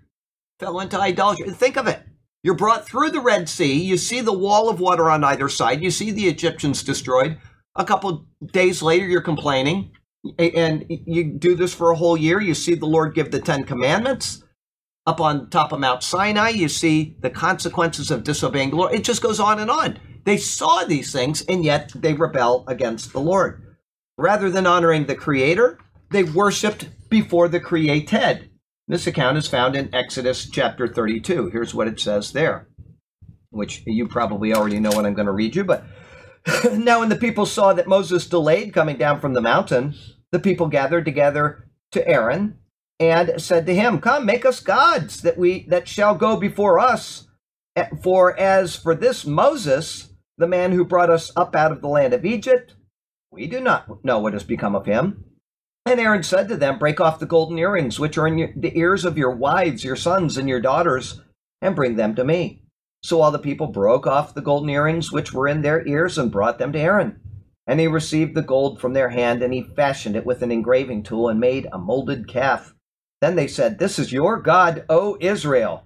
[0.60, 1.52] fell into idolatry.
[1.52, 2.02] Think of it.
[2.44, 3.82] You're brought through the Red Sea.
[3.82, 5.82] You see the wall of water on either side.
[5.82, 7.38] You see the Egyptians destroyed.
[7.76, 9.92] A couple days later, you're complaining.
[10.38, 12.42] And you do this for a whole year.
[12.42, 14.44] You see the Lord give the Ten Commandments
[15.06, 18.94] up on top of Mount Sinai, you see the consequences of disobeying the Lord.
[18.94, 20.00] It just goes on and on.
[20.26, 23.64] They saw these things, and yet they rebel against the Lord.
[24.18, 25.80] Rather than honoring the Creator,
[26.12, 28.50] they worshiped before the created.
[28.88, 31.50] This account is found in Exodus chapter 32.
[31.50, 32.68] Here's what it says there,
[33.52, 35.64] which you probably already know what I'm going to read you.
[35.64, 35.86] But
[36.74, 39.96] now, when the people saw that Moses delayed coming down from the mountain,
[40.32, 42.58] the people gathered together to Aaron
[43.00, 47.28] and said to him, Come, make us gods that we that shall go before us.
[47.76, 51.88] Eh, for as for this Moses, the man who brought us up out of the
[51.88, 52.76] land of Egypt,
[53.32, 55.24] we do not know what has become of him.
[55.86, 58.78] And Aaron said to them, Break off the golden earrings which are in your, the
[58.78, 61.22] ears of your wives, your sons, and your daughters,
[61.62, 62.64] and bring them to me.
[63.02, 66.32] So all the people broke off the golden earrings which were in their ears and
[66.32, 67.20] brought them to Aaron.
[67.66, 71.04] And he received the gold from their hand, and he fashioned it with an engraving
[71.04, 72.74] tool and made a molded calf.
[73.22, 75.86] Then they said, This is your God, O Israel.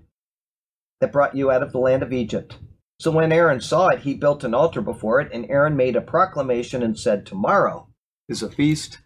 [1.01, 2.57] that brought you out of the land of Egypt.
[2.99, 6.01] So when Aaron saw it, he built an altar before it, and Aaron made a
[6.01, 7.89] proclamation and said, Tomorrow
[8.29, 8.99] is a feast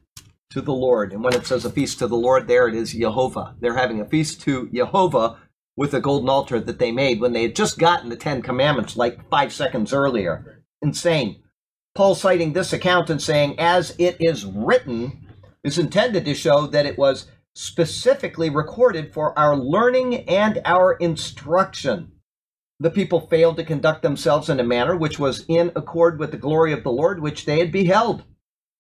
[0.52, 1.13] to the Lord.
[1.13, 3.56] And when it says a feast to the Lord, there it is Jehovah.
[3.60, 5.38] They're having a feast to Jehovah
[5.76, 8.98] with a golden altar that they made when they had just gotten the Ten Commandments
[8.98, 10.63] like five seconds earlier.
[10.82, 11.44] Insane.
[11.96, 15.28] Paul citing this account and saying, as it is written,
[15.63, 22.12] is intended to show that it was specifically recorded for our learning and our instruction.
[22.80, 26.38] The people failed to conduct themselves in a manner which was in accord with the
[26.38, 28.24] glory of the Lord which they had beheld.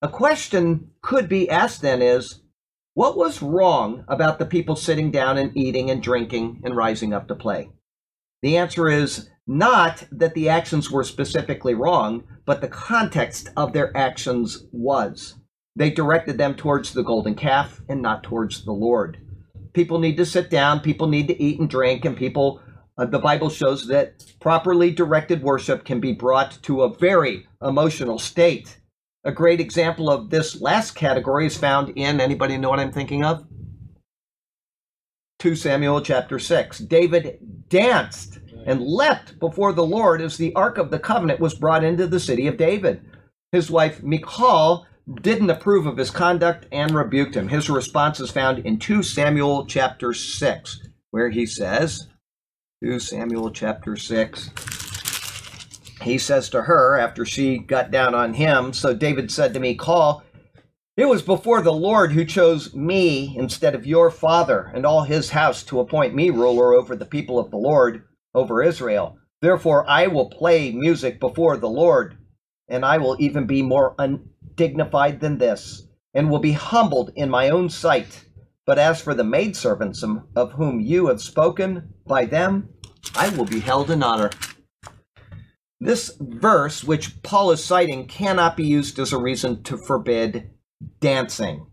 [0.03, 2.43] A question could be asked then is,
[2.93, 7.27] what was wrong about the people sitting down and eating and drinking and rising up
[7.29, 7.71] to play?
[8.43, 13.95] The answer is not that the actions were specifically wrong, but the context of their
[13.97, 15.33] actions was.
[15.77, 19.19] They directed them towards the golden calf and not towards the Lord.
[19.73, 22.59] People need to sit down, people need to eat and drink, and people,
[22.97, 28.17] uh, the Bible shows that properly directed worship can be brought to a very emotional
[28.17, 28.79] state.
[29.23, 33.23] A great example of this last category is found in anybody know what I'm thinking
[33.23, 33.45] of?
[35.37, 36.79] 2 Samuel chapter 6.
[36.79, 37.37] David
[37.69, 42.07] danced and leapt before the Lord as the ark of the covenant was brought into
[42.07, 43.05] the city of David.
[43.51, 44.87] His wife Michal
[45.21, 47.47] didn't approve of his conduct and rebuked him.
[47.47, 52.07] His response is found in 2 Samuel chapter 6, where he says,
[52.83, 54.49] 2 Samuel chapter 6,
[56.01, 60.23] he says to her after she got down on him, So David said to Michal.
[60.95, 65.29] It was before the Lord who chose me instead of your father and all his
[65.29, 69.17] house to appoint me ruler over the people of the Lord, over Israel.
[69.41, 72.17] Therefore I will play music before the Lord,
[72.67, 73.95] and I will even be more
[74.57, 78.25] undignified than this, and will be humbled in my own sight.
[78.65, 82.69] But as for the maidservants um, of whom you have spoken, by them
[83.15, 84.31] I will be held in honor.
[85.79, 90.49] This verse, which Paul is citing, cannot be used as a reason to forbid
[90.99, 91.67] dancing.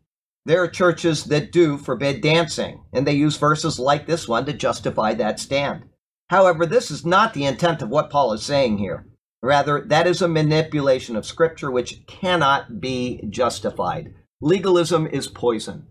[0.44, 4.52] There are churches that do forbid dancing, and they use verses like this one to
[4.52, 5.84] justify that stand.
[6.28, 9.06] However, this is not the intent of what Paul is saying here.
[9.44, 14.14] Rather, that is a manipulation of Scripture which cannot be justified.
[14.40, 15.86] Legalism is poison.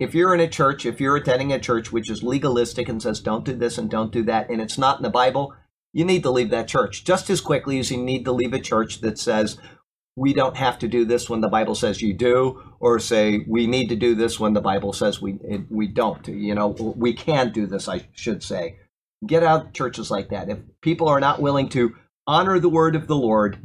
[0.00, 3.20] If you're in a church, if you're attending a church which is legalistic and says
[3.20, 5.54] don't do this and don't do that, and it's not in the Bible,
[5.92, 8.58] you need to leave that church just as quickly as you need to leave a
[8.58, 9.58] church that says
[10.16, 13.66] we don't have to do this when the Bible says you do, or say we
[13.66, 15.38] need to do this when the Bible says we
[15.68, 16.26] we don't.
[16.26, 17.86] You know, we can do this.
[17.86, 18.78] I should say,
[19.26, 20.48] get out of churches like that.
[20.48, 21.94] If people are not willing to
[22.26, 23.58] honor the word of the Lord,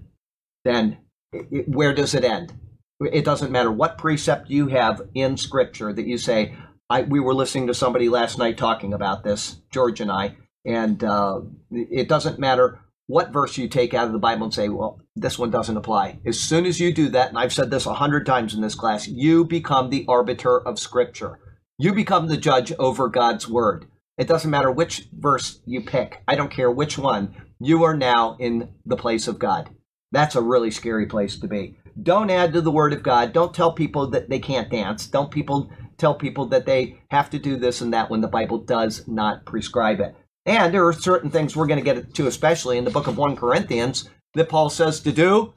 [0.63, 0.97] then
[1.31, 2.53] it, where does it end?
[2.99, 6.55] It doesn't matter what precept you have in Scripture that you say.
[6.89, 11.03] I, we were listening to somebody last night talking about this, George and I, and
[11.03, 15.01] uh, it doesn't matter what verse you take out of the Bible and say, well,
[15.15, 16.19] this one doesn't apply.
[16.25, 18.75] As soon as you do that, and I've said this a hundred times in this
[18.75, 21.39] class, you become the arbiter of Scripture.
[21.77, 23.87] You become the judge over God's Word.
[24.17, 26.21] It doesn't matter which verse you pick.
[26.27, 27.35] I don't care which one.
[27.63, 29.69] You are now in the place of God.
[30.11, 31.77] That's a really scary place to be.
[32.01, 33.33] Don't add to the Word of God.
[33.33, 35.05] Don't tell people that they can't dance.
[35.05, 38.57] Don't people tell people that they have to do this and that when the Bible
[38.57, 40.15] does not prescribe it.
[40.47, 43.19] And there are certain things we're going to get to, especially in the book of
[43.19, 45.53] 1 Corinthians, that Paul says to do,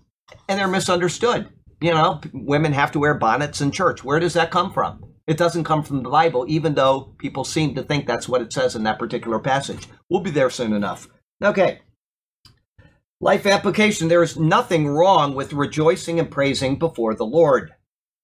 [0.46, 1.48] and they're misunderstood.
[1.80, 4.04] You know, women have to wear bonnets in church.
[4.04, 5.02] Where does that come from?
[5.26, 8.52] It doesn't come from the Bible, even though people seem to think that's what it
[8.52, 9.88] says in that particular passage.
[10.10, 11.08] We'll be there soon enough.
[11.42, 11.80] Okay.
[13.24, 17.72] Life application there is nothing wrong with rejoicing and praising before the Lord.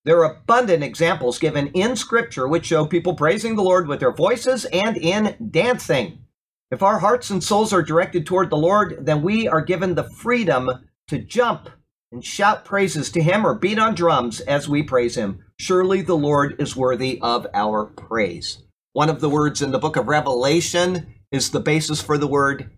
[0.04, 4.12] There are abundant examples given in Scripture which show people praising the Lord with their
[4.12, 6.26] voices and in dancing.
[6.70, 10.04] If our hearts and souls are directed toward the Lord, then we are given the
[10.04, 10.68] freedom
[11.08, 11.70] to jump
[12.12, 15.42] and shout praises to Him or beat on drums as we praise Him.
[15.58, 18.64] Surely the Lord is worthy of our praise.
[18.92, 22.70] One of the words in the book of Revelation is the basis for the word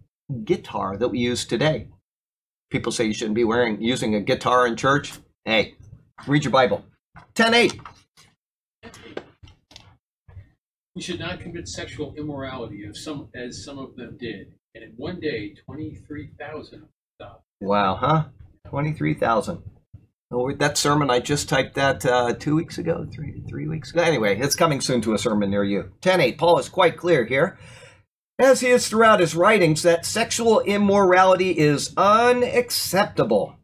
[0.45, 1.89] guitar that we use today.
[2.73, 5.13] People say you shouldn't be wearing using a guitar in church.
[5.45, 5.75] Hey,
[6.27, 6.83] read your Bible.
[7.35, 7.79] 10:8.
[10.95, 14.93] We should not commit sexual immorality as some as some of them did, and in
[14.97, 16.89] one day, twenty three thousand
[17.21, 17.37] died.
[17.61, 18.25] Wow, huh?
[18.71, 19.63] 23,000.
[20.31, 24.01] Oh, that sermon I just typed that uh, two weeks ago, three three weeks ago.
[24.01, 25.93] Anyway, it's coming soon to a sermon near you.
[26.01, 26.39] 10.8.
[26.39, 27.59] Paul is quite clear here,
[28.43, 33.57] as he is throughout his writings, that sexual immorality is unacceptable.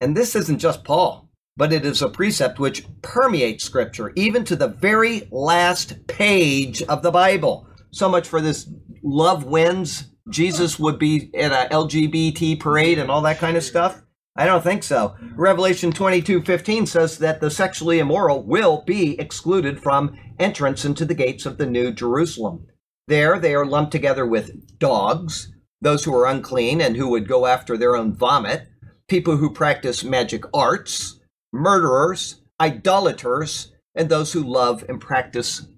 [0.00, 4.54] And this isn't just Paul, but it is a precept which permeates Scripture, even to
[4.54, 7.66] the very last page of the Bible.
[7.90, 8.70] So much for this
[9.02, 14.02] love wins, Jesus would be at a LGBT parade and all that kind of stuff?
[14.36, 15.16] I don't think so.
[15.34, 21.14] Revelation 22 15 says that the sexually immoral will be excluded from entrance into the
[21.14, 22.67] gates of the New Jerusalem.
[23.08, 27.46] There, they are lumped together with dogs, those who are unclean and who would go
[27.46, 28.68] after their own vomit,
[29.08, 31.18] people who practice magic arts,
[31.50, 35.68] murderers, idolaters, and those who love and practice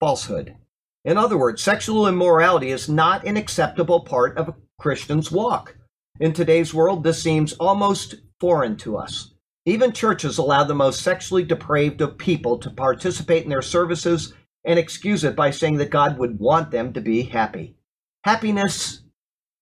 [0.00, 0.56] falsehood.
[1.04, 5.76] In other words, sexual immorality is not an acceptable part of a Christian's walk.
[6.20, 9.34] In today's world, this seems almost foreign to us.
[9.66, 14.32] Even churches allow the most sexually depraved of people to participate in their services
[14.64, 17.76] and excuse it by saying that God would want them to be happy.
[18.24, 19.02] Happiness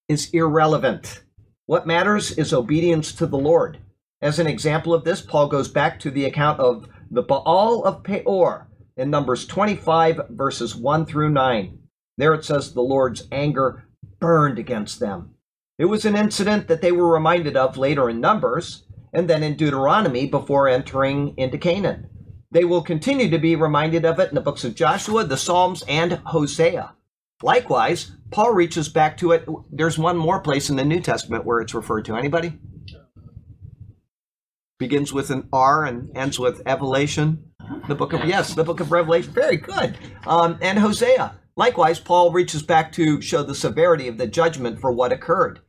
[0.09, 1.23] is irrelevant.
[1.67, 3.79] What matters is obedience to the Lord.
[4.23, 8.03] As an example of this, Paul goes back to the account of the Baal of
[8.03, 11.79] Peor in Numbers 25, verses 1 through 9.
[12.17, 13.87] There it says the Lord's anger
[14.19, 15.35] burned against them.
[15.79, 19.57] It was an incident that they were reminded of later in Numbers and then in
[19.57, 22.09] Deuteronomy before entering into Canaan.
[22.57, 25.85] They will continue to be reminded of it in the books of Joshua, the Psalms,
[25.87, 26.95] and Hosea.
[27.43, 29.47] Likewise, Paul reaches back to it.
[29.71, 32.17] There's one more place in the New Testament where it's referred to.
[32.17, 32.59] Anybody?
[34.79, 37.45] Begins with an R and ends with Evelation.
[37.89, 39.35] The book of yes, the book of Revelation.
[39.35, 39.99] Very good.
[40.27, 41.39] Um, and Hosea.
[41.57, 45.61] Likewise, Paul reaches back to show the severity of the judgment for what occurred.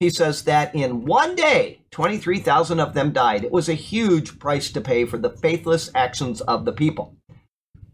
[0.00, 3.44] He says that in one day, 23,000 of them died.
[3.44, 7.16] It was a huge price to pay for the faithless actions of the people.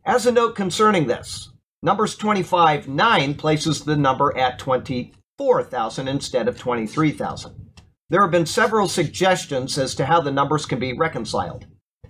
[0.04, 1.52] As a note concerning this,
[1.84, 7.72] Numbers 25 9 places the number at 24,000 instead of 23,000.
[8.08, 11.66] There have been several suggestions as to how the numbers can be reconciled.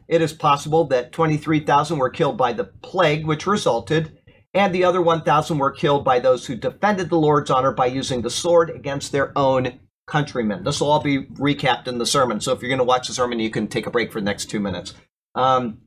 [0.08, 4.18] It is possible that 23,000 were killed by the plague which resulted,
[4.54, 8.22] and the other 1,000 were killed by those who defended the Lord's honor by using
[8.22, 10.64] the sword against their own countrymen.
[10.64, 13.14] This will all be recapped in the sermon, so if you're going to watch the
[13.14, 14.94] sermon, you can take a break for the next two minutes.
[15.34, 15.82] Um,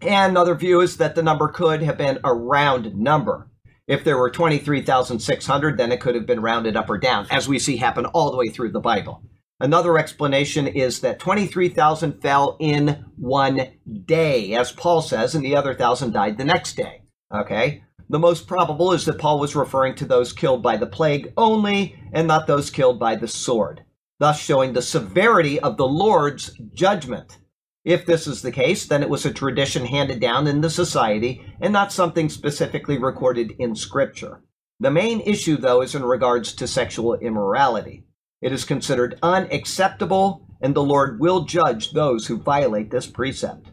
[0.00, 3.48] and another view is that the number could have been a round number.
[3.86, 7.58] If there were 23,600, then it could have been rounded up or down, as we
[7.58, 9.22] see happen all the way through the Bible.
[9.60, 13.68] Another explanation is that 23,000 fell in one
[14.04, 17.02] day, as Paul says, and the other thousand died the next day.
[17.32, 17.84] Okay?
[18.12, 21.98] The most probable is that Paul was referring to those killed by the plague only
[22.12, 23.84] and not those killed by the sword,
[24.18, 27.38] thus showing the severity of the Lord's judgment.
[27.86, 31.42] If this is the case, then it was a tradition handed down in the society
[31.58, 34.42] and not something specifically recorded in Scripture.
[34.78, 38.04] The main issue, though, is in regards to sexual immorality.
[38.42, 43.70] It is considered unacceptable, and the Lord will judge those who violate this precept.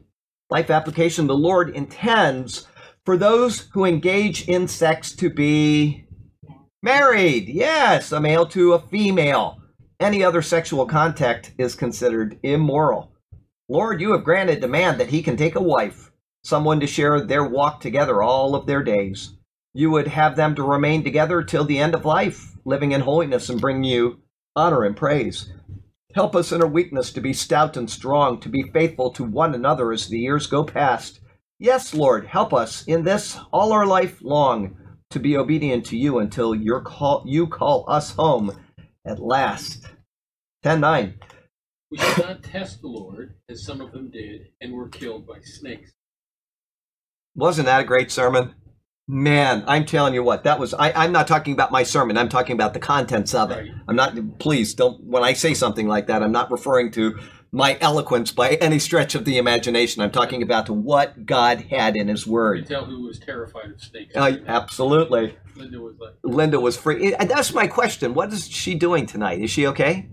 [0.49, 2.67] Life application the Lord intends
[3.05, 6.05] for those who engage in sex to be
[6.81, 7.49] married.
[7.49, 9.61] Yes, a male to a female.
[9.99, 13.11] Any other sexual contact is considered immoral.
[13.67, 16.11] Lord, you have granted a man that he can take a wife,
[16.43, 19.35] someone to share their walk together all of their days.
[19.73, 23.49] You would have them to remain together till the end of life, living in holiness
[23.49, 24.21] and bring you
[24.55, 25.51] honor and praise.
[26.15, 29.53] Help us in our weakness to be stout and strong, to be faithful to one
[29.53, 31.19] another as the years go past.
[31.61, 34.77] Yes, Lord, help us in this all our life long
[35.09, 38.57] to be obedient to you until your call, you call us home
[39.05, 39.85] at last.
[40.63, 41.19] 10 9.
[41.91, 45.39] We should not test the Lord, as some of them did, and were killed by
[45.41, 45.91] snakes.
[47.35, 48.55] Wasn't that a great sermon?
[49.07, 50.73] Man, I'm telling you what, that was.
[50.73, 52.15] I, I'm not talking about my sermon.
[52.17, 53.55] I'm talking about the contents of it.
[53.55, 53.71] Right.
[53.87, 54.39] I'm not.
[54.39, 55.03] Please don't.
[55.03, 57.19] When I say something like that, I'm not referring to
[57.51, 60.01] my eloquence by any stretch of the imagination.
[60.01, 62.67] I'm talking about what God had in His You Word.
[62.67, 64.15] tell who was terrified of snakes.
[64.15, 65.35] Uh, absolutely.
[65.55, 67.13] Linda was like Linda was free.
[67.15, 68.13] And That's my question.
[68.13, 69.41] What is she doing tonight?
[69.41, 70.09] Is she okay?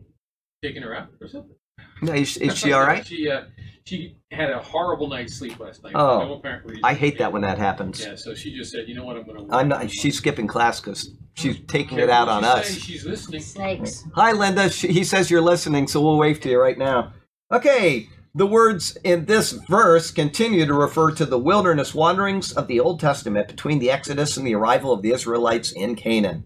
[0.62, 1.55] taking her out or something.
[2.03, 3.07] No, Is, is she all right?
[3.07, 3.42] She uh,
[3.85, 5.92] she had a horrible night's sleep last night.
[5.94, 6.85] Oh, no apparent reason.
[6.85, 8.01] I hate that when that happens.
[8.05, 9.55] Yeah, so she just said, you know what, I'm going to.
[9.55, 9.88] I'm not.
[9.90, 12.69] She's skipping class because she's taking it out on you us.
[12.69, 13.42] say, She's listening.
[13.42, 14.04] Snakes.
[14.15, 14.69] Hi, Linda.
[14.71, 17.13] She, he says you're listening, so we'll wave to you right now.
[17.53, 22.81] Okay, the words in this verse continue to refer to the wilderness wanderings of the
[22.81, 26.44] Old Testament between the Exodus and the arrival of the Israelites in Canaan.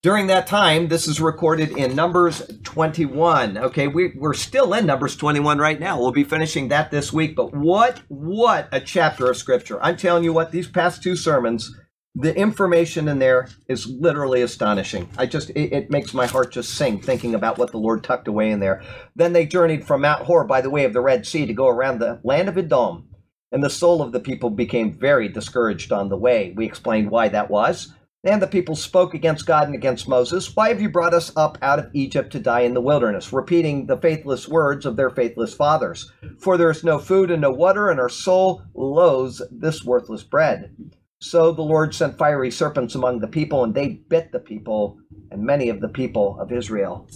[0.00, 3.58] During that time, this is recorded in Numbers 21.
[3.58, 5.98] Okay, we, we're still in Numbers 21 right now.
[5.98, 9.82] We'll be finishing that this week, but what, what a chapter of Scripture.
[9.82, 11.74] I'm telling you what, these past two sermons,
[12.20, 15.08] the information in there is literally astonishing.
[15.16, 18.26] I just it, it makes my heart just sing thinking about what the Lord tucked
[18.26, 18.82] away in there.
[19.14, 21.68] Then they journeyed from Mount Hor by the way of the Red Sea to go
[21.68, 23.08] around the land of Edom,
[23.52, 26.52] and the soul of the people became very discouraged on the way.
[26.56, 27.94] We explained why that was.
[28.24, 30.56] And the people spoke against God and against Moses.
[30.56, 33.32] Why have you brought us up out of Egypt to die in the wilderness?
[33.32, 36.10] Repeating the faithless words of their faithless fathers.
[36.40, 40.74] For there is no food and no water, and our soul loathes this worthless bread.
[41.20, 44.98] So the Lord sent fiery serpents among the people, and they bit the people,
[45.30, 47.08] and many of the people of Israel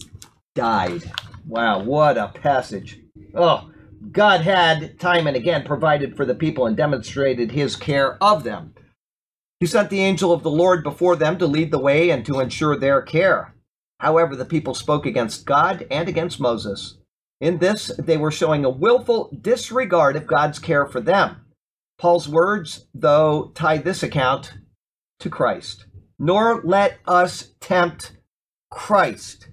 [0.54, 1.10] died.
[1.46, 3.00] Wow, what a passage.
[3.34, 3.70] Oh,
[4.10, 8.74] God had time and again provided for the people and demonstrated his care of them.
[9.60, 12.40] He sent the angel of the Lord before them to lead the way and to
[12.40, 13.54] ensure their care.
[14.00, 16.98] However, the people spoke against God and against Moses.
[17.40, 21.36] In this, they were showing a willful disregard of God's care for them.
[22.02, 24.54] Paul's words, though, tie this account
[25.20, 25.86] to Christ.
[26.18, 28.16] Nor let us tempt
[28.72, 29.50] Christ.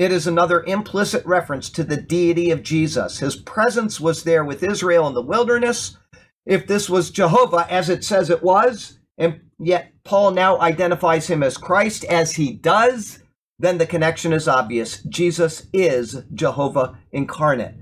[0.00, 3.20] It is another implicit reference to the deity of Jesus.
[3.20, 5.96] His presence was there with Israel in the wilderness.
[6.44, 11.40] If this was Jehovah, as it says it was, and yet Paul now identifies him
[11.40, 13.22] as Christ as he does,
[13.60, 15.04] then the connection is obvious.
[15.04, 17.76] Jesus is Jehovah incarnate.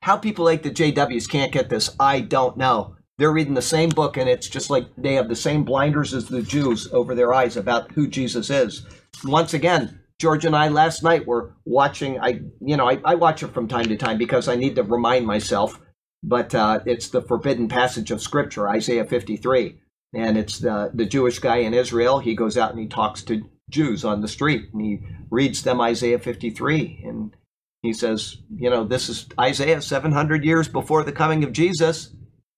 [0.00, 2.95] How people like the JWs can't get this, I don't know.
[3.18, 6.28] They're reading the same book, and it's just like they have the same blinders as
[6.28, 8.84] the Jews over their eyes about who Jesus is.
[9.24, 12.20] Once again, George and I last night were watching.
[12.20, 14.82] I, you know, I, I watch it from time to time because I need to
[14.82, 15.80] remind myself.
[16.22, 19.78] But uh, it's the forbidden passage of Scripture, Isaiah 53
[20.16, 22.18] and it's the the Jewish guy in Israel.
[22.18, 25.00] He goes out and he talks to Jews on the street, and he
[25.30, 27.36] reads them Isaiah 53, and
[27.82, 32.15] he says, you know, this is Isaiah 700 years before the coming of Jesus,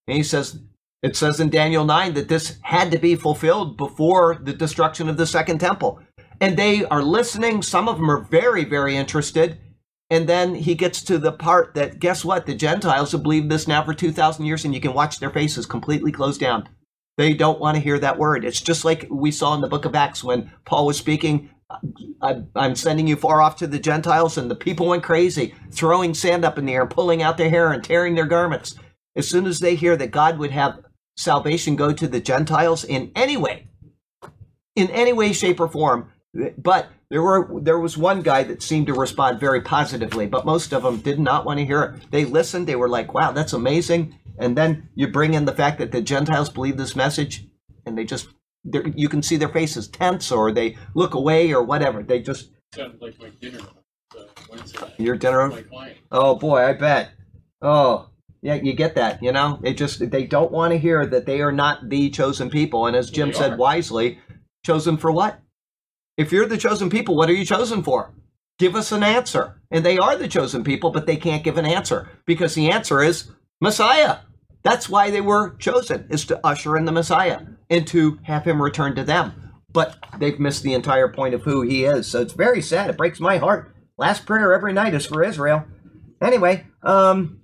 [0.09, 0.59] and he says.
[1.01, 5.15] It says in Daniel 9 that this had to be fulfilled before the destruction of
[5.15, 6.01] the second temple.
[6.41, 7.61] And they are listening.
[7.61, 9.59] Some of them are very, very interested.
[10.09, 12.45] And then he gets to the part that, guess what?
[12.45, 15.65] The Gentiles have believed this now for 2,000 years, and you can watch their faces
[15.65, 16.67] completely closed down.
[17.17, 18.43] They don't want to hear that word.
[18.43, 21.49] It's just like we saw in the book of Acts when Paul was speaking.
[22.55, 26.43] I'm sending you far off to the Gentiles, and the people went crazy, throwing sand
[26.43, 28.75] up in the air, pulling out their hair, and tearing their garments.
[29.15, 30.79] As soon as they hear that God would have
[31.17, 33.67] salvation go to the Gentiles in any way,
[34.75, 36.11] in any way, shape, or form,
[36.57, 40.73] but there were there was one guy that seemed to respond very positively, but most
[40.73, 42.11] of them did not want to hear it.
[42.11, 42.67] They listened.
[42.67, 46.01] They were like, "Wow, that's amazing." and then you bring in the fact that the
[46.01, 47.45] Gentiles believe this message,
[47.85, 48.29] and they just
[48.95, 52.01] you can see their faces tense, or they look away, or whatever.
[52.01, 53.59] They just like my dinner
[54.17, 54.93] uh, Wednesday.
[54.97, 55.51] Your dinner?
[56.11, 57.11] Oh boy, I bet.
[57.61, 58.09] Oh,
[58.41, 59.21] yeah, you get that.
[59.21, 62.49] You know, they just they don't want to hear that they are not the chosen
[62.49, 62.85] people.
[62.85, 63.57] And as Jim said are.
[63.57, 64.19] wisely,
[64.63, 65.39] chosen for what?
[66.17, 68.13] If you're the chosen people, what are you chosen for?
[68.57, 69.61] Give us an answer.
[69.71, 73.01] And they are the chosen people, but they can't give an answer because the answer
[73.01, 73.31] is
[73.61, 74.17] Messiah.
[74.63, 78.61] That's why they were chosen, is to usher in the Messiah and to have him
[78.61, 79.53] return to them.
[79.71, 82.07] But they've missed the entire point of who he is.
[82.07, 82.89] So it's very sad.
[82.89, 83.73] It breaks my heart.
[83.97, 85.65] Last prayer every night is for Israel.
[86.21, 87.38] Anyway, um,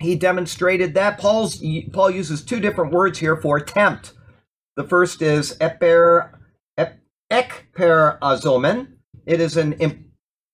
[0.00, 1.18] he demonstrated that.
[1.18, 4.12] Paul's Paul uses two different words here for tempt.
[4.76, 6.30] The first is eper,
[6.76, 6.98] ep,
[7.30, 8.88] ekperazomen.
[9.24, 10.04] It is an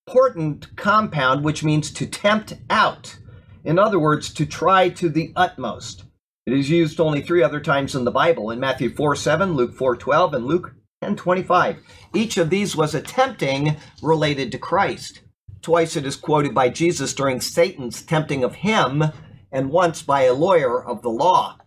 [0.06, 3.18] important compound which means to tempt out.
[3.64, 6.04] In other words, to try to the utmost.
[6.46, 9.74] It is used only three other times in the Bible in Matthew 4 7, Luke
[9.74, 11.76] 4 12, and Luke 10 25.
[12.14, 15.20] Each of these was a tempting related to Christ.
[15.62, 19.04] Twice it is quoted by Jesus during Satan's tempting of him,
[19.52, 21.58] and once by a lawyer of the law.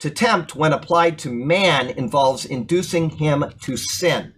[0.00, 4.34] To tempt, when applied to man, involves inducing him to sin.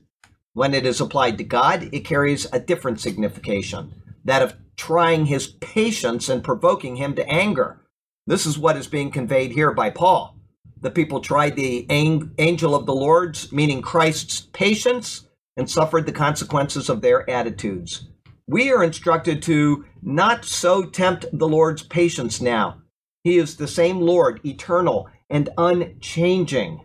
[0.54, 3.94] When it is applied to God, it carries a different signification
[4.24, 7.80] that of trying his patience and provoking him to anger.
[8.26, 10.36] This is what is being conveyed here by Paul.
[10.80, 16.88] The people tried the angel of the Lord's, meaning Christ's patience, and suffered the consequences
[16.88, 18.08] of their attitudes.
[18.48, 22.81] We are instructed to not so tempt the Lord's patience now.
[23.24, 26.80] He is the same Lord, eternal and unchanging.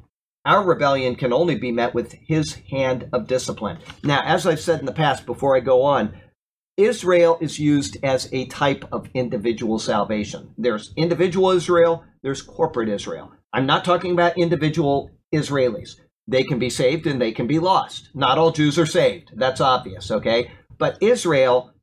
[0.45, 3.79] Our rebellion can only be met with his hand of discipline.
[4.03, 6.13] Now, as I've said in the past, before I go on,
[6.77, 10.53] Israel is used as a type of individual salvation.
[10.57, 13.31] There's individual Israel, there's corporate Israel.
[13.51, 15.95] I'm not talking about individual Israelis.
[16.27, 18.09] They can be saved and they can be lost.
[18.13, 19.31] Not all Jews are saved.
[19.35, 20.51] That's obvious, okay?
[20.77, 21.73] But Israel,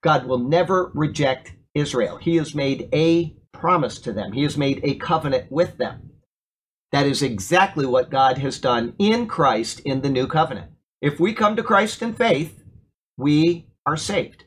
[0.00, 2.16] God will never reject Israel.
[2.16, 6.10] He has made a promise to them, He has made a covenant with them.
[6.92, 10.72] That is exactly what God has done in Christ in the new covenant.
[11.00, 12.62] If we come to Christ in faith,
[13.16, 14.44] we are saved.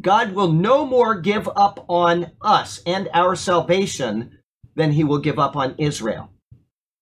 [0.00, 4.38] God will no more give up on us and our salvation
[4.76, 6.30] than he will give up on Israel.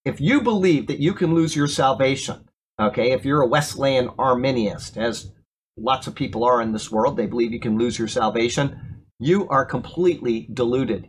[0.04, 2.48] If you believe that you can lose your salvation,
[2.80, 5.32] Okay, if you're a Wesleyan Arminianist, as
[5.76, 9.02] lots of people are in this world, they believe you can lose your salvation.
[9.18, 11.08] You are completely deluded.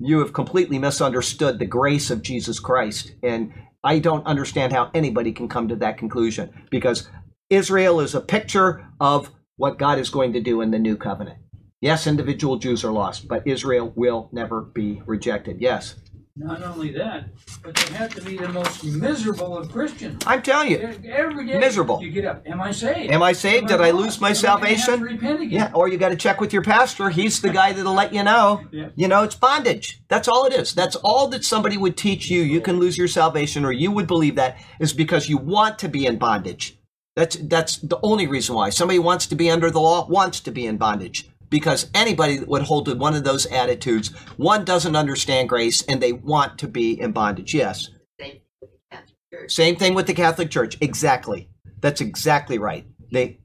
[0.00, 3.12] You have completely misunderstood the grace of Jesus Christ.
[3.22, 3.52] And
[3.84, 7.08] I don't understand how anybody can come to that conclusion because
[7.50, 11.38] Israel is a picture of what God is going to do in the new covenant.
[11.82, 15.60] Yes, individual Jews are lost, but Israel will never be rejected.
[15.60, 15.96] Yes.
[16.36, 17.24] Not only that,
[17.62, 20.22] but they have to be the most miserable of Christians.
[20.26, 22.00] I'm telling you, Every day, Miserable.
[22.02, 22.42] You get up.
[22.46, 23.12] Am I saved?
[23.12, 23.66] Am I saved?
[23.68, 25.02] Did I lose my Am I gonna have to salvation?
[25.02, 25.50] repent again?
[25.50, 27.10] Yeah, or you got to check with your pastor.
[27.10, 28.62] He's the guy that'll let you know.
[28.70, 28.90] Yeah.
[28.94, 30.00] You know, it's bondage.
[30.08, 30.72] That's all it is.
[30.72, 32.42] That's all that somebody would teach you.
[32.42, 35.88] You can lose your salvation, or you would believe that is because you want to
[35.88, 36.78] be in bondage.
[37.16, 40.52] That's that's the only reason why somebody wants to be under the law wants to
[40.52, 41.28] be in bondage.
[41.50, 46.00] Because anybody that would hold to one of those attitudes, one doesn't understand grace and
[46.00, 47.52] they want to be in bondage.
[47.54, 47.88] Yes.
[48.20, 49.52] Same with the Catholic Church.
[49.52, 50.78] Same thing with the Catholic Church.
[50.80, 51.48] Exactly.
[51.80, 52.86] That's exactly right.
[53.12, 53.40] They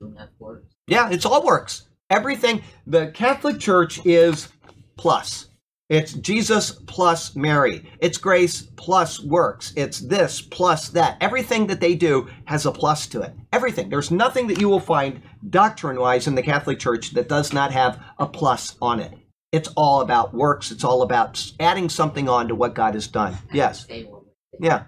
[0.00, 0.74] Don't have works.
[0.86, 1.88] Yeah, it's all works.
[2.10, 2.62] Everything.
[2.86, 4.48] The Catholic Church is
[4.96, 5.46] plus.
[5.90, 7.90] It's Jesus plus Mary.
[8.00, 9.72] It's grace plus works.
[9.76, 11.18] It's this plus that.
[11.20, 13.34] Everything that they do has a plus to it.
[13.52, 13.90] Everything.
[13.90, 15.20] There's nothing that you will find
[15.50, 19.12] doctrine wise in the Catholic Church that does not have a plus on it.
[19.52, 20.70] It's all about works.
[20.70, 23.36] It's all about adding something on to what God has done.
[23.52, 23.82] Yes.
[23.82, 24.22] Stay one
[24.52, 24.84] with Yeah.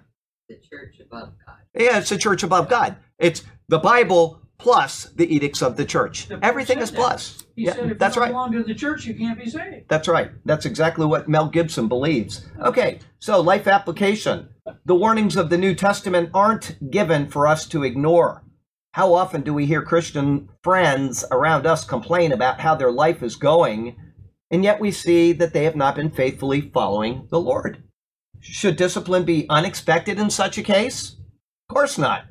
[0.49, 1.57] the church above God.
[1.75, 2.95] Yeah, it's the church above God.
[3.19, 6.27] It's the Bible plus the edicts of the church.
[6.41, 7.43] Everything is plus.
[7.57, 8.27] He Yeah, said if that's you right.
[8.27, 9.89] don't belong to the church, you can't be saved.
[9.89, 10.29] That's right.
[10.45, 12.45] That's exactly what Mel Gibson believes.
[12.61, 14.49] Okay, so life application.
[14.85, 18.43] The warnings of the New Testament aren't given for us to ignore.
[18.93, 23.35] How often do we hear Christian friends around us complain about how their life is
[23.35, 23.95] going,
[24.51, 27.81] and yet we see that they have not been faithfully following the Lord?
[28.39, 31.15] Should discipline be unexpected in such a case?
[31.69, 32.25] Of course not.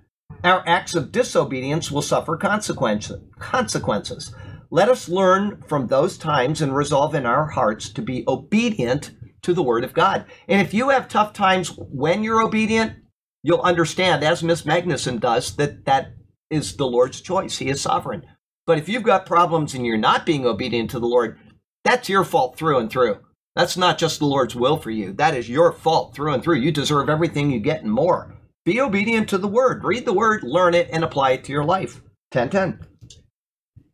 [0.45, 4.33] Our acts of disobedience will suffer consequences.
[4.71, 9.13] Let us learn from those times and resolve in our hearts to be obedient
[9.43, 10.27] to the Word of God.
[10.49, 12.95] And if you have tough times when you're obedient,
[13.43, 16.15] you'll understand, as Miss Magnuson does, that that
[16.51, 17.59] is the Lord's choice.
[17.59, 18.25] He is sovereign.
[18.67, 21.39] But if you've got problems and you're not being obedient to the Lord,
[21.85, 23.19] that's your fault through and through.
[23.55, 25.13] That's not just the Lord's will for you.
[25.13, 26.57] That is your fault through and through.
[26.57, 28.35] You deserve everything you get and more.
[28.65, 29.85] Be obedient to the Word.
[29.85, 32.03] Read the Word, learn it, and apply it to your life.
[32.33, 32.85] 1010.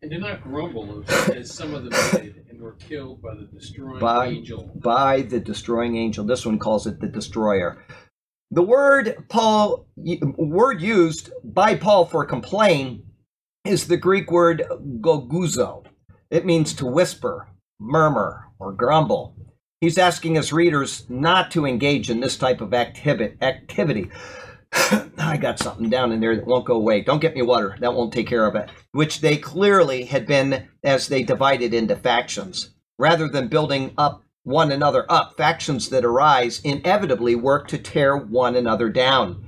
[0.03, 4.01] And do not grumble as, some of them did and were killed by the destroying
[4.01, 4.71] By- angel.
[4.75, 6.25] by the destroying angel.
[6.25, 7.85] This one calls it the destroyer.
[8.51, 13.05] The word Paul word used by Paul for complain
[13.65, 14.65] is the Greek word
[15.01, 15.85] goguzo.
[16.31, 17.49] It means to whisper,
[17.79, 19.37] murmur, or grumble.
[19.81, 24.11] He's asking his readers not to engage in this type of activi- activity.
[25.19, 27.03] I got something down in there that won't go away.
[27.03, 27.77] Don't get me water.
[27.81, 28.71] That won't take care of it.
[28.93, 32.71] Which they clearly had been as they divided into factions.
[32.99, 38.57] Rather than building up one another up, factions that arise inevitably work to tear one
[38.57, 39.45] another down.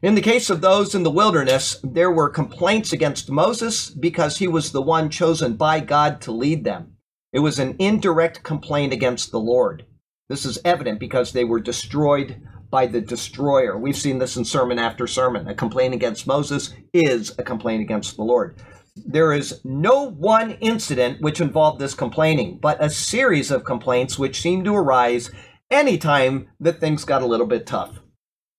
[0.00, 4.46] In the case of those in the wilderness, there were complaints against Moses because he
[4.46, 6.96] was the one chosen by God to lead them.
[7.32, 9.84] It was an indirect complaint against the Lord.
[10.28, 12.40] This is evident because they were destroyed
[12.70, 13.78] by the destroyer.
[13.78, 15.48] We've seen this in sermon after sermon.
[15.48, 18.60] A complaint against Moses is a complaint against the Lord.
[18.96, 24.40] There is no one incident which involved this complaining, but a series of complaints which
[24.40, 25.30] seem to arise
[25.70, 28.00] anytime that things got a little bit tough.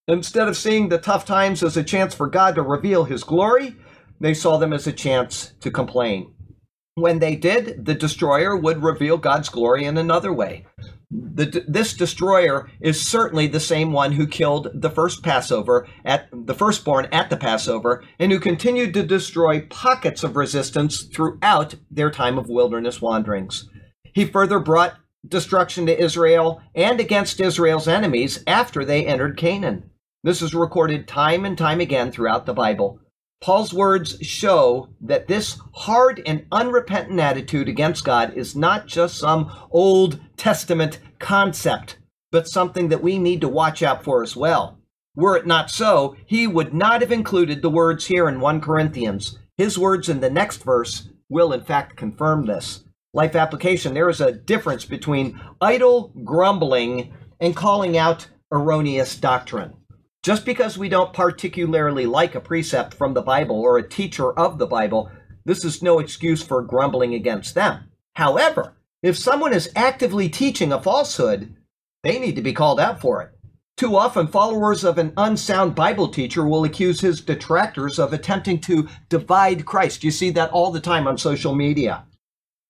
[0.08, 3.76] Instead of seeing the tough times as a chance for God to reveal his glory,
[4.20, 6.34] they saw them as a chance to complain.
[6.96, 10.66] When they did, the destroyer would reveal God's glory in another way.
[11.12, 16.54] The, this destroyer is certainly the same one who killed the first Passover at the
[16.54, 22.38] firstborn at the Passover and who continued to destroy pockets of resistance throughout their time
[22.38, 23.68] of wilderness wanderings.
[24.14, 29.90] He further brought destruction to Israel and against Israel's enemies after they entered Canaan.
[30.24, 33.00] This is recorded time and time again throughout the Bible.
[33.42, 39.50] Paul's words show that this hard and unrepentant attitude against God is not just some
[39.72, 41.98] Old Testament concept,
[42.32, 44.78] but something that we need to watch out for as well.
[45.16, 49.40] Were it not so, he would not have included the words here in 1 Corinthians.
[49.58, 52.84] His words in the next verse will, in fact, confirm this.
[53.14, 59.74] Life application there is a difference between idle grumbling and calling out erroneous doctrine.
[60.30, 64.60] Just because we don't particularly like a precept from the Bible or a teacher of
[64.60, 65.10] the Bible,
[65.44, 67.90] this is no excuse for grumbling against them.
[68.14, 71.56] However, if someone is actively teaching a falsehood,
[72.04, 73.32] they need to be called out for it.
[73.76, 78.88] Too often, followers of an unsound Bible teacher will accuse his detractors of attempting to
[79.10, 80.04] divide Christ.
[80.04, 82.06] You see that all the time on social media.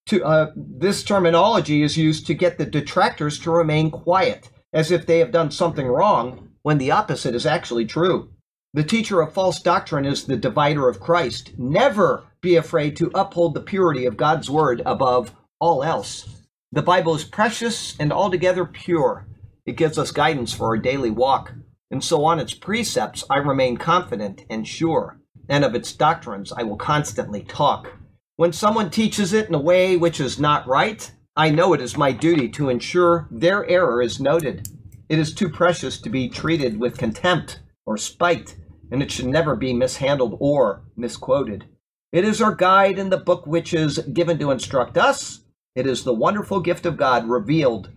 [0.05, 5.05] To, uh, this terminology is used to get the detractors to remain quiet, as if
[5.05, 8.29] they have done something wrong, when the opposite is actually true.
[8.73, 11.53] The teacher of false doctrine is the divider of Christ.
[11.57, 16.45] Never be afraid to uphold the purity of God's word above all else.
[16.71, 19.27] The Bible is precious and altogether pure.
[19.65, 21.53] It gives us guidance for our daily walk.
[21.89, 25.19] And so on its precepts, I remain confident and sure.
[25.47, 27.91] And of its doctrines, I will constantly talk.
[28.35, 31.97] When someone teaches it in a way which is not right, I know it is
[31.97, 34.67] my duty to ensure their error is noted.
[35.09, 38.55] It is too precious to be treated with contempt or spite,
[38.91, 41.65] and it should never be mishandled or misquoted.
[42.11, 45.41] It is our guide in the book which is given to instruct us.
[45.75, 47.89] It is the wonderful gift of God revealed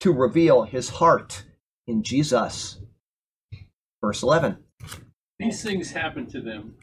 [0.00, 1.44] to reveal his heart
[1.86, 2.78] in Jesus.
[4.02, 4.58] Verse 11.
[5.38, 6.74] These things happened to them.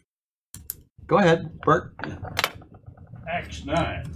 [1.08, 1.94] Go ahead, Bert.
[3.30, 4.10] Acts nine,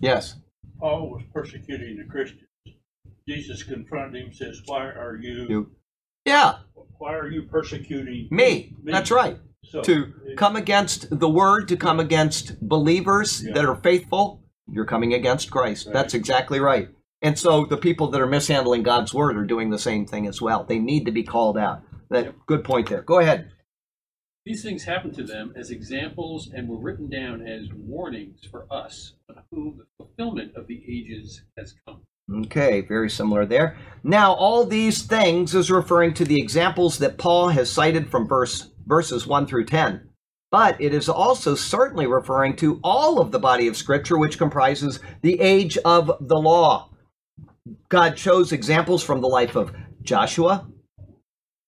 [0.00, 0.36] Yes.
[0.78, 2.45] Paul was persecuting the Christians.
[3.28, 5.70] Jesus confronted him, says, Why are you, You.
[6.24, 6.58] Yeah,
[6.98, 8.74] why are you persecuting me.
[8.84, 9.38] That's right.
[9.64, 13.54] So, To come against the word, to come against believers Yeah.
[13.54, 15.88] that are faithful, you're coming against Christ.
[15.92, 16.88] That's exactly right.
[17.22, 20.40] And so the people that are mishandling God's word are doing the same thing as
[20.40, 20.64] well.
[20.64, 21.82] They need to be called out.
[22.10, 23.02] That good point there.
[23.02, 23.50] Go ahead.
[24.44, 29.14] These things happened to them as examples and were written down as warnings for us
[29.28, 32.02] on whom the fulfillment of the ages has come.
[32.32, 33.76] Okay, very similar there.
[34.02, 38.70] Now, all these things is referring to the examples that Paul has cited from verse
[38.86, 40.08] verses 1 through 10.
[40.50, 45.00] But it is also certainly referring to all of the body of scripture which comprises
[45.22, 46.90] the age of the law.
[47.88, 50.68] God chose examples from the life of Joshua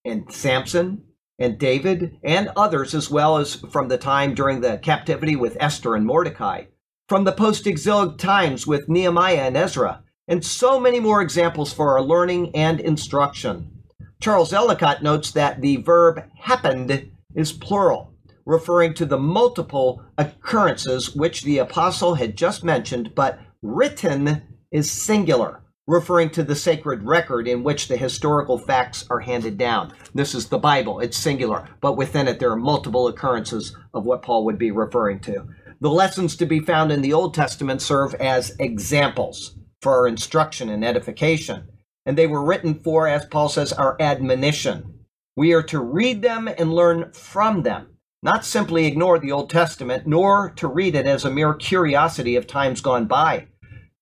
[0.04, 1.02] and Samson
[1.40, 5.96] and David and others as well as from the time during the captivity with Esther
[5.96, 6.64] and Mordecai,
[7.08, 12.02] from the post-exilic times with Nehemiah and Ezra, and so many more examples for our
[12.02, 13.72] learning and instruction.
[14.20, 18.12] Charles Ellicott notes that the verb happened is plural,
[18.44, 25.62] referring to the multiple occurrences which the apostle had just mentioned, but written is singular,
[25.86, 29.92] referring to the sacred record in which the historical facts are handed down.
[30.14, 34.22] This is the Bible, it's singular, but within it there are multiple occurrences of what
[34.22, 35.46] Paul would be referring to.
[35.80, 40.68] The lessons to be found in the Old Testament serve as examples for our instruction
[40.68, 41.68] and edification.
[42.06, 45.04] And they were written for, as Paul says, our admonition.
[45.36, 50.06] We are to read them and learn from them, not simply ignore the Old Testament,
[50.06, 53.46] nor to read it as a mere curiosity of times gone by.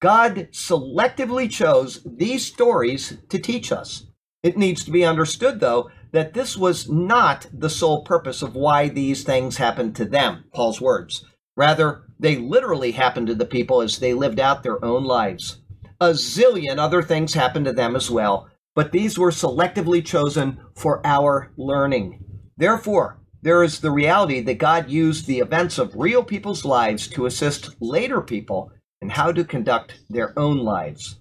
[0.01, 4.07] God selectively chose these stories to teach us.
[4.43, 8.89] It needs to be understood, though, that this was not the sole purpose of why
[8.89, 11.25] these things happened to them, Paul's words.
[11.57, 15.61] Rather, they literally happened to the people as they lived out their own lives.
[16.01, 21.01] A zillion other things happened to them as well, but these were selectively chosen for
[21.07, 22.23] our learning.
[22.59, 27.25] Therefore, there is the reality that God used the events of real people's lives to
[27.25, 31.19] assist later people in how to conduct their own lives.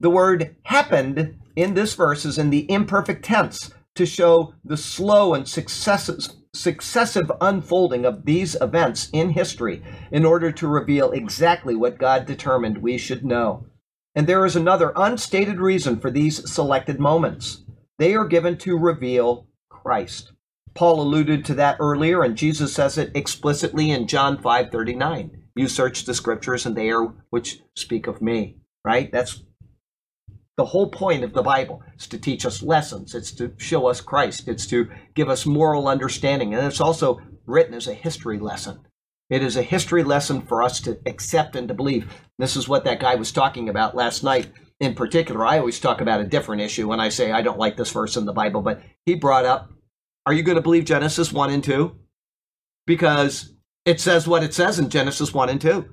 [0.00, 5.34] The word happened in this verse is in the imperfect tense to show the slow
[5.34, 6.18] and successive,
[6.54, 12.78] successive unfolding of these events in history in order to reveal exactly what God determined
[12.78, 13.66] we should know.
[14.14, 17.64] And there is another unstated reason for these selected moments.
[17.98, 20.32] They are given to reveal Christ.
[20.74, 25.42] Paul alluded to that earlier, and Jesus says it explicitly in John 5:39.
[25.54, 28.56] You search the scriptures, and they are which speak of me.
[28.84, 29.10] Right?
[29.10, 29.42] That's
[30.56, 31.82] the whole point of the Bible.
[31.94, 33.14] It's to teach us lessons.
[33.14, 34.48] It's to show us Christ.
[34.48, 38.80] It's to give us moral understanding, and it's also written as a history lesson.
[39.30, 42.12] It is a history lesson for us to accept and to believe.
[42.38, 44.48] This is what that guy was talking about last night.
[44.80, 47.76] In particular, I always talk about a different issue when I say I don't like
[47.76, 49.70] this verse in the Bible, but he brought up,
[50.26, 51.96] Are you going to believe Genesis 1 and 2?
[52.86, 53.54] Because
[53.86, 55.88] it says what it says in Genesis 1 and 2.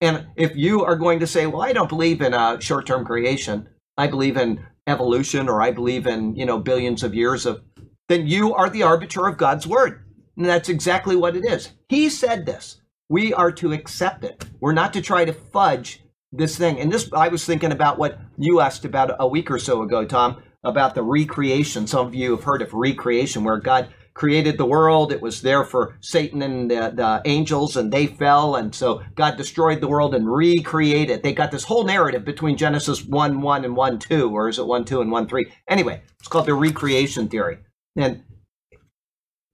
[0.00, 2.86] And if you are going to say, Well, I don't believe in uh, a short
[2.86, 7.46] term creation, I believe in evolution, or I believe in, you know, billions of years
[7.46, 7.62] of,
[8.08, 10.05] then you are the arbiter of God's word.
[10.36, 11.70] And that's exactly what it is.
[11.88, 12.80] He said this.
[13.08, 14.44] We are to accept it.
[14.60, 16.80] We're not to try to fudge this thing.
[16.80, 20.04] And this, I was thinking about what you asked about a week or so ago,
[20.04, 21.86] Tom, about the recreation.
[21.86, 25.12] Some of you have heard of recreation, where God created the world.
[25.12, 28.56] It was there for Satan and the, the angels, and they fell.
[28.56, 31.22] And so God destroyed the world and recreated.
[31.22, 34.66] They got this whole narrative between Genesis 1 1 and 1 2, or is it
[34.66, 35.52] 1 2 and 1 3?
[35.68, 37.58] Anyway, it's called the recreation theory.
[37.94, 38.24] And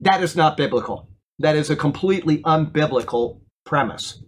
[0.03, 1.09] that is not biblical.
[1.39, 4.21] That is a completely unbiblical premise.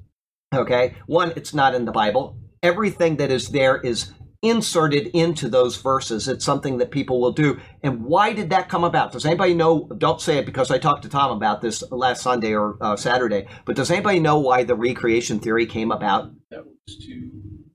[0.53, 0.95] Okay?
[1.07, 2.37] One, it's not in the Bible.
[2.63, 4.11] Everything that is there is
[4.41, 6.27] inserted into those verses.
[6.27, 7.59] It's something that people will do.
[7.83, 9.11] And why did that come about?
[9.11, 9.89] Does anybody know?
[9.97, 13.47] Don't say it because I talked to Tom about this last Sunday or uh, Saturday,
[13.65, 16.31] but does anybody know why the recreation theory came about?
[16.51, 17.31] That was to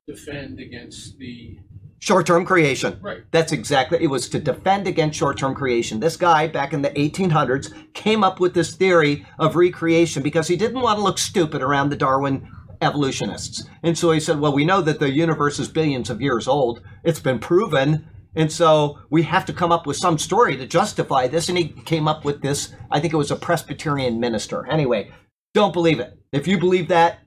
[0.07, 1.59] defend against the,
[2.01, 2.99] Short term creation.
[3.03, 6.01] right, That's exactly it was to defend against short-term creation.
[6.01, 10.57] This guy back in the 1800s came up with this theory of recreation because he
[10.57, 12.49] didn't want to look stupid around the Darwin
[12.81, 13.65] evolutionists.
[13.83, 16.81] And so he said, "Well, we know that the universe is billions of years old.
[17.05, 21.29] It's been proven, and so we have to come up with some story to justify
[21.29, 22.73] this." And he came up with this.
[22.91, 24.67] I think it was a Presbyterian minister.
[24.71, 25.11] Anyway,
[25.53, 26.19] don't believe it.
[26.33, 27.19] If you believe that,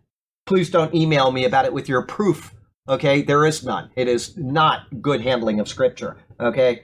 [0.47, 2.55] please don't email me about it with your proof.
[2.87, 3.89] Okay, there is none.
[3.95, 6.17] It is not good handling of scripture.
[6.39, 6.83] Okay,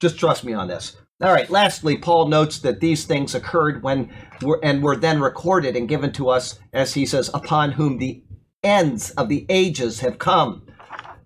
[0.00, 0.96] just trust me on this.
[1.20, 1.50] All right.
[1.50, 6.12] Lastly, Paul notes that these things occurred when were and were then recorded and given
[6.12, 8.22] to us, as he says, upon whom the
[8.62, 10.66] ends of the ages have come.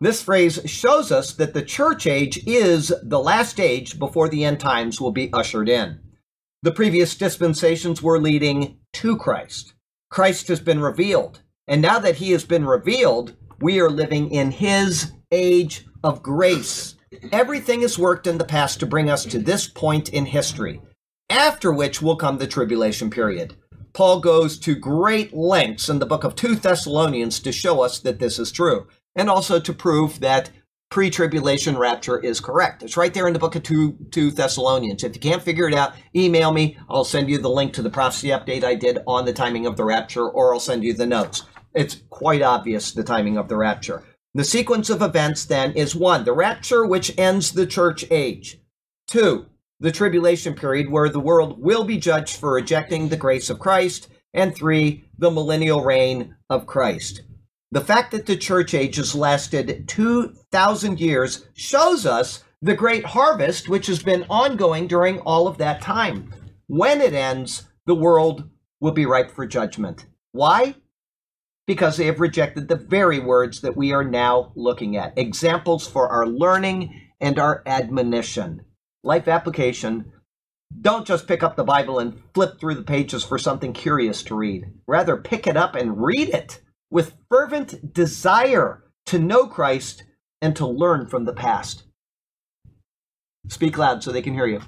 [0.01, 4.61] This phrase shows us that the church age is the last age before the end
[4.61, 6.01] times will be ushered in.
[6.63, 9.75] The previous dispensations were leading to Christ.
[10.11, 11.41] Christ has been revealed.
[11.69, 16.97] And now that he has been revealed, we are living in his age of grace.
[17.31, 20.81] Everything has worked in the past to bring us to this point in history,
[21.31, 23.55] after which will come the tribulation period.
[23.93, 28.19] Paul goes to great lengths in the book of 2 Thessalonians to show us that
[28.19, 30.51] this is true, and also to prove that
[30.91, 32.83] pre tribulation rapture is correct.
[32.83, 35.05] It's right there in the book of 2, 2 Thessalonians.
[35.05, 36.79] If you can't figure it out, email me.
[36.89, 39.77] I'll send you the link to the prophecy update I did on the timing of
[39.77, 41.45] the rapture, or I'll send you the notes.
[41.75, 44.03] It's quite obvious the timing of the rapture.
[44.35, 48.59] The sequence of events then is one, the rapture, which ends the church age.
[49.07, 49.47] Two,
[49.79, 54.09] the tribulation period, where the world will be judged for rejecting the grace of Christ.
[54.33, 57.23] And three, the millennial reign of Christ.
[57.71, 63.69] The fact that the church age has lasted 2,000 years shows us the great harvest,
[63.69, 66.33] which has been ongoing during all of that time.
[66.69, 68.49] When it ends, the world
[68.81, 70.07] will be ripe for judgment.
[70.33, 70.77] Why?
[71.67, 75.17] Because they have rejected the very words that we are now looking at.
[75.17, 78.63] Examples for our learning and our admonition.
[79.05, 80.13] Life application.
[80.81, 84.35] Don't just pick up the Bible and flip through the pages for something curious to
[84.35, 84.67] read.
[84.87, 86.61] Rather, pick it up and read it
[86.91, 90.05] with fervent desire to know Christ
[90.41, 91.85] and to learn from the past.
[93.49, 94.61] Speak loud so they can hear you.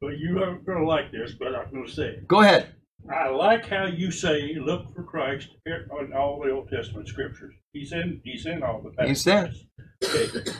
[0.00, 2.28] But you aren't gonna like this, but I'm gonna say it.
[2.28, 2.74] Go ahead.
[3.10, 7.54] I like how you say look for Christ in all the Old Testament scriptures.
[7.72, 9.46] He's in he's in all the He's there.
[9.46, 9.66] passages.
[10.04, 10.52] Okay.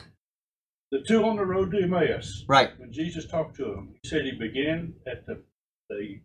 [0.90, 2.44] The two on the road to Emmaus.
[2.48, 2.70] Right.
[2.78, 5.42] When Jesus talked to them, he said he began at the
[5.90, 6.20] the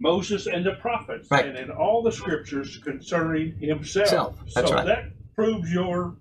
[0.00, 1.46] Moses and the prophets, Right.
[1.46, 4.08] and in all the scriptures concerning himself.
[4.08, 4.38] Self.
[4.54, 4.86] That's so right.
[4.86, 6.16] that proves your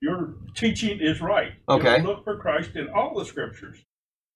[0.00, 1.52] your teaching is right.
[1.68, 2.02] You Okay.
[2.02, 3.78] look for Christ in all the scriptures.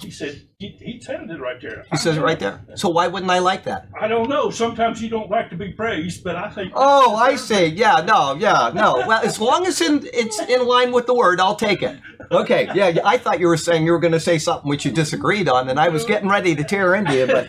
[0.03, 1.86] He said he, he said it right there.
[1.90, 2.62] He says it right there.
[2.74, 3.88] So why wouldn't I like that?
[3.99, 4.51] I don't know.
[4.51, 6.72] Sometimes you don't like to be praised, but I think.
[6.74, 7.66] Oh, I see.
[7.68, 9.07] Yeah, no, yeah, no.
[9.07, 11.99] Well, as long as in, it's in line with the word, I'll take it.
[12.30, 14.84] Okay, yeah, yeah, I thought you were saying you were going to say something which
[14.84, 17.49] you disagreed on, and I was getting ready to tear into you, but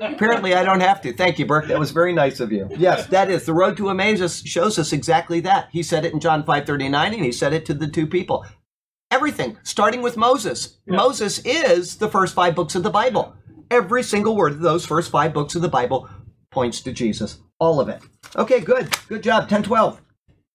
[0.00, 1.12] apparently I don't have to.
[1.12, 1.66] Thank you, Burke.
[1.66, 2.68] That was very nice of you.
[2.76, 5.68] Yes, that is the road to Emmaus shows us exactly that.
[5.72, 8.06] He said it in John five thirty nine, and he said it to the two
[8.06, 8.46] people.
[9.10, 10.78] Everything, starting with Moses.
[10.86, 13.34] Moses is the first five books of the Bible.
[13.70, 16.08] Every single word of those first five books of the Bible
[16.50, 17.38] points to Jesus.
[17.58, 18.02] All of it.
[18.36, 18.94] Okay, good.
[19.08, 19.48] Good job.
[19.48, 20.00] 10 12.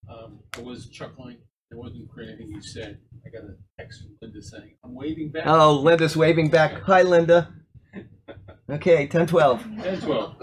[0.10, 1.38] um, I was chuckling.
[1.72, 3.00] It wasn't for anything you said.
[3.26, 5.44] I got a text from Linda saying, I'm waving back.
[5.48, 6.82] Oh, Linda's waving back.
[6.84, 7.52] Hi, Linda.
[8.70, 9.80] Okay, 10 12.
[9.80, 10.38] As well.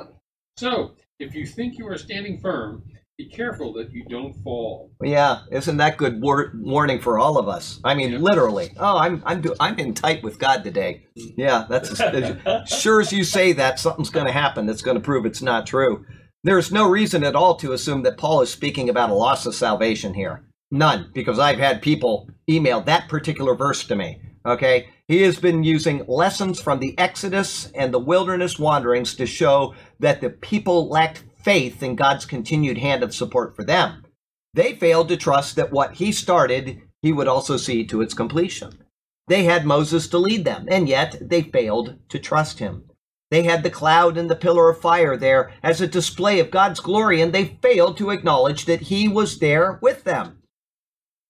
[0.59, 2.83] So, if you think you are standing firm,
[3.25, 4.91] be careful that you don't fall.
[5.03, 7.79] Yeah, isn't that good war- warning for all of us?
[7.85, 8.19] I mean, Yeah.
[8.19, 8.71] literally.
[8.79, 11.05] Oh, I'm I'm do- I'm in tight with God today.
[11.15, 14.97] Yeah, that's as, as sure as you say that something's going to happen that's going
[14.97, 16.05] to prove it's not true.
[16.45, 19.55] There's no reason at all to assume that Paul is speaking about a loss of
[19.55, 20.47] salvation here.
[20.71, 24.23] None, because I've had people email that particular verse to me.
[24.47, 29.75] Okay, he has been using lessons from the Exodus and the wilderness wanderings to show
[29.99, 34.05] that the people lacked faith in God's continued hand of support for them.
[34.55, 38.85] They failed to trust that what he started, he would also see to its completion.
[39.29, 42.91] They had Moses to lead them, and yet they failed to trust him.
[43.31, 46.81] They had the cloud and the pillar of fire there as a display of God's
[46.81, 50.43] glory, and they failed to acknowledge that he was there with them.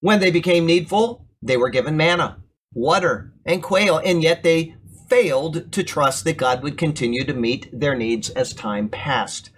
[0.01, 2.39] When they became needful, they were given manna,
[2.73, 4.77] water, and quail, and yet they
[5.09, 9.51] failed to trust that God would continue to meet their needs as time passed.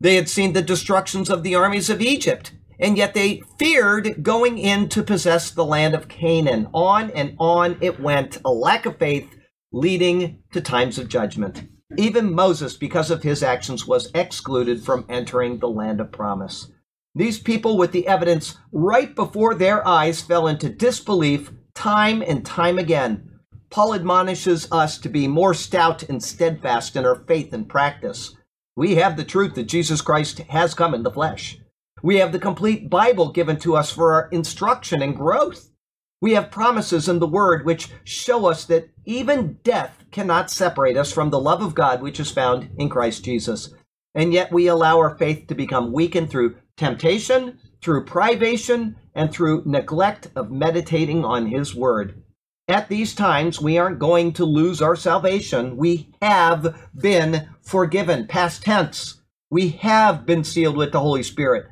[0.00, 4.58] They had seen the destructions of the armies of Egypt, and yet they feared going
[4.58, 6.68] in to possess the land of Canaan.
[6.72, 9.34] On and on it went, a lack of faith
[9.72, 11.64] leading to times of judgment.
[11.96, 16.70] Even Moses, because of his actions, was excluded from entering the land of promise.
[17.14, 22.78] These people, with the evidence right before their eyes, fell into disbelief time and time
[22.78, 23.40] again.
[23.70, 28.34] Paul admonishes us to be more stout and steadfast in our faith and practice.
[28.78, 31.58] We have the truth that Jesus Christ has come in the flesh.
[32.00, 35.72] We have the complete Bible given to us for our instruction and growth.
[36.20, 41.10] We have promises in the Word which show us that even death cannot separate us
[41.10, 43.74] from the love of God which is found in Christ Jesus.
[44.14, 49.64] And yet we allow our faith to become weakened through temptation, through privation, and through
[49.66, 52.22] neglect of meditating on His Word.
[52.68, 55.78] At these times, we aren't going to lose our salvation.
[55.78, 58.26] We have been forgiven.
[58.26, 59.22] Past tense.
[59.50, 61.64] We have been sealed with the Holy Spirit.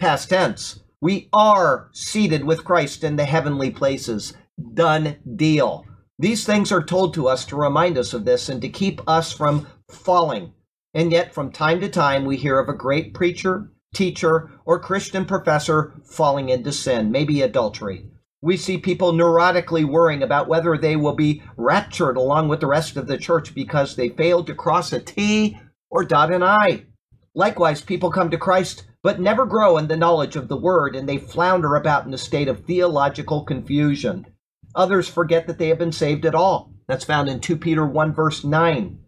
[0.00, 0.80] Past tense.
[1.00, 4.34] We are seated with Christ in the heavenly places.
[4.74, 5.86] Done deal.
[6.18, 9.32] These things are told to us to remind us of this and to keep us
[9.32, 10.52] from falling.
[10.92, 15.26] And yet, from time to time, we hear of a great preacher, teacher, or Christian
[15.26, 18.10] professor falling into sin, maybe adultery.
[18.42, 22.96] We see people neurotically worrying about whether they will be raptured along with the rest
[22.96, 25.58] of the church because they failed to cross a T
[25.90, 26.86] or dot an I.
[27.34, 31.08] Likewise, people come to Christ but never grow in the knowledge of the Word, and
[31.08, 34.26] they flounder about in a state of theological confusion.
[34.74, 36.72] Others forget that they have been saved at all.
[36.86, 38.98] That's found in 2 Peter 1, verse 9.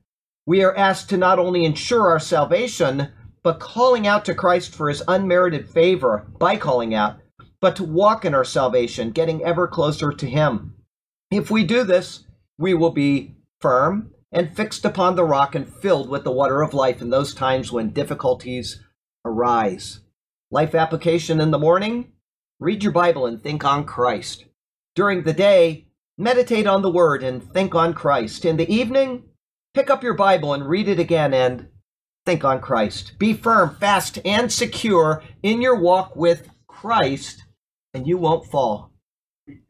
[0.47, 3.09] We are asked to not only ensure our salvation,
[3.43, 7.19] but calling out to Christ for his unmerited favor by calling out,
[7.63, 10.75] but to walk in our salvation, getting ever closer to him.
[11.31, 12.25] If we do this,
[12.59, 16.75] we will be firm and fixed upon the rock and filled with the water of
[16.75, 18.83] life in those times when difficulties
[19.25, 20.01] arise.
[20.51, 22.13] Life application in the morning
[22.59, 24.45] read your Bible and think on Christ.
[24.97, 25.87] During the day,
[26.19, 28.45] meditate on the Word and think on Christ.
[28.45, 29.23] In the evening,
[29.73, 31.69] pick up your Bible and read it again and
[32.27, 33.13] think on Christ.
[33.19, 37.45] Be firm, fast, and secure in your walk with Christ,
[37.95, 38.93] and you won't fall.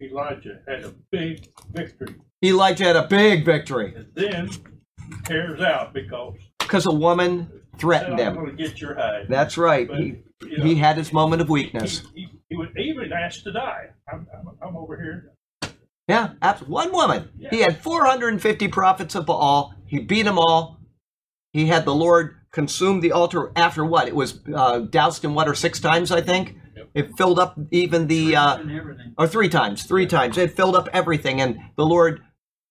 [0.01, 2.15] Elijah had a big victory.
[2.45, 4.51] Elijah had a big victory And then
[5.25, 8.35] tears out because because a woman threatened I'm him.
[8.35, 9.27] going to get your hide.
[9.29, 9.89] That's right.
[9.89, 12.03] But, He, you know, he had his moment of weakness.
[12.15, 13.91] He, he, he would even ask to die.
[14.13, 15.33] I'm, I'm, I'm over here.
[16.09, 16.33] Yeah,
[16.67, 17.31] one woman.
[17.51, 19.75] He had 450 prophets of Baal.
[19.87, 20.79] He beat them all.
[21.53, 24.09] He had the Lord consume the altar after what?
[24.09, 26.57] It was uh, doused in water six times, I think.
[26.95, 27.07] Yep.
[27.07, 28.59] It filled up even the, uh,
[29.19, 30.37] or three times, three times.
[30.39, 32.23] It filled up everything, and the Lord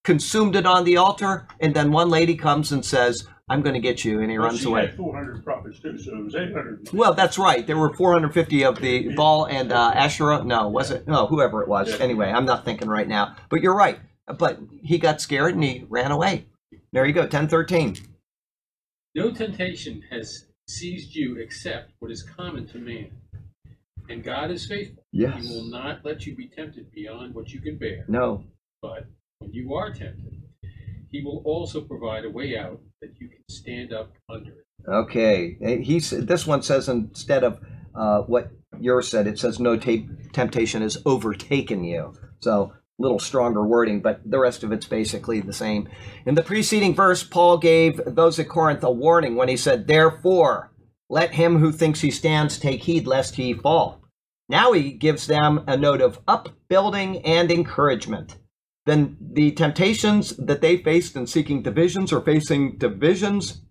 [0.04, 1.48] consumed it on the altar.
[1.60, 4.22] And then one lady comes and says, I'm going to get you.
[4.22, 4.88] And he Well, runs she away.
[4.88, 6.90] had 400 prophets too, so it was 800.
[6.94, 7.66] Well, that's right.
[7.68, 10.44] There were 450 of the Baal and uh, Asherah.
[10.44, 11.08] No, was it?
[11.08, 11.90] No, whoever it was.
[11.90, 11.98] Yeah.
[11.98, 13.36] Anyway, I'm not thinking right now.
[13.50, 14.00] But you're right.
[14.38, 16.46] But he got scared and he ran away.
[16.94, 17.98] There you go, 1013.
[19.16, 23.12] No temptation has seized you except what is common to man.
[24.10, 25.04] And God is faithful.
[25.12, 25.42] Yes.
[25.42, 28.06] He will not let you be tempted beyond what you can bear.
[28.08, 28.44] No.
[28.82, 29.06] But
[29.40, 30.42] when you are tempted,
[31.10, 34.66] he will also provide a way out that you can stand up under it.
[34.90, 35.82] Okay.
[35.84, 37.60] He's, this one says instead of
[37.96, 42.14] uh, what yours said, it says no ta- temptation has overtaken you.
[42.40, 45.90] So a little stronger wording, but the rest of it's basically the same.
[46.26, 50.71] In the preceding verse, Paul gave those at Corinth a warning when he said, Therefore,
[51.12, 54.02] let him who thinks he stands take heed lest he fall.
[54.50, 58.38] Now he gives them a note of upbuilding and encouragement.
[58.86, 63.62] Then the temptations that they faced in seeking divisions or facing divisions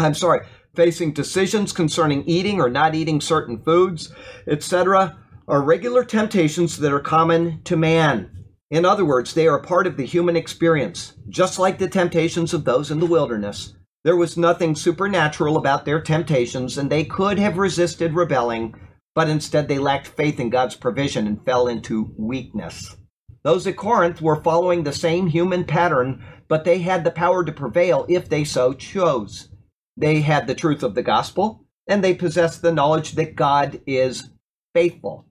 [0.00, 4.12] I'm sorry, facing decisions concerning eating or not eating certain foods,
[4.46, 5.18] etc.,
[5.48, 8.30] are regular temptations that are common to man.
[8.70, 12.64] In other words, they are part of the human experience, just like the temptations of
[12.64, 13.74] those in the wilderness.
[14.08, 18.74] There was nothing supernatural about their temptations, and they could have resisted rebelling,
[19.14, 22.96] but instead they lacked faith in God's provision and fell into weakness.
[23.44, 27.52] Those at Corinth were following the same human pattern, but they had the power to
[27.52, 29.50] prevail if they so chose.
[29.94, 34.30] They had the truth of the gospel, and they possessed the knowledge that God is
[34.74, 35.26] faithful.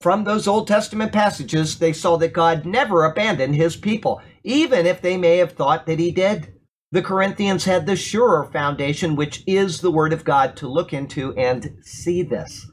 [0.00, 5.02] From those Old Testament passages, they saw that God never abandoned his people, even if
[5.02, 6.59] they may have thought that he did.
[6.92, 11.32] The Corinthians had the surer foundation, which is the Word of God, to look into
[11.36, 12.66] and see this.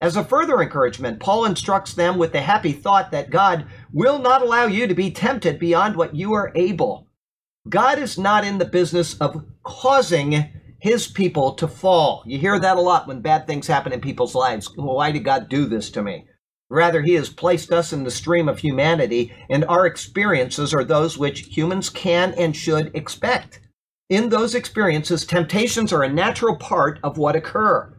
[0.00, 4.42] As a further encouragement, Paul instructs them with the happy thought that God will not
[4.42, 7.06] allow you to be tempted beyond what you are able.
[7.68, 10.50] God is not in the business of causing
[10.80, 12.24] his people to fall.
[12.26, 14.68] You hear that a lot when bad things happen in people's lives.
[14.74, 16.24] Why did God do this to me?
[16.70, 21.18] Rather, he has placed us in the stream of humanity, and our experiences are those
[21.18, 23.60] which humans can and should expect.
[24.08, 27.92] In those experiences, temptations are a natural part of what occur.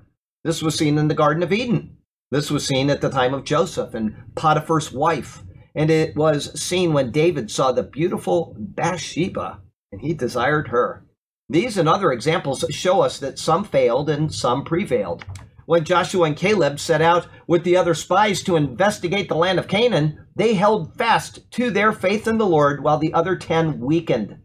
[0.44, 1.98] This was seen in the Garden of Eden.
[2.32, 5.44] This was seen at the time of Joseph and Potiphar's wife.
[5.76, 9.60] And it was seen when David saw the beautiful Bathsheba
[9.92, 11.06] and he desired her.
[11.50, 15.26] These and other examples show us that some failed and some prevailed.
[15.66, 19.68] When Joshua and Caleb set out with the other spies to investigate the land of
[19.68, 24.38] Canaan, they held fast to their faith in the Lord while the other ten weakened.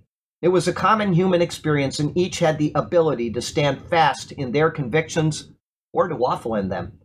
[0.43, 4.53] It was a common human experience, and each had the ability to stand fast in
[4.53, 5.51] their convictions
[5.93, 7.01] or to waffle in them.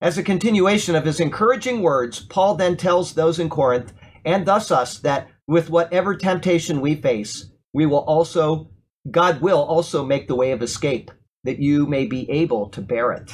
[0.00, 3.94] As a continuation of his encouraging words, Paul then tells those in Corinth,
[4.24, 8.70] and thus us, that with whatever temptation we face, we will also,
[9.10, 11.10] God will also make the way of escape,
[11.46, 13.32] that you may be able to bear it.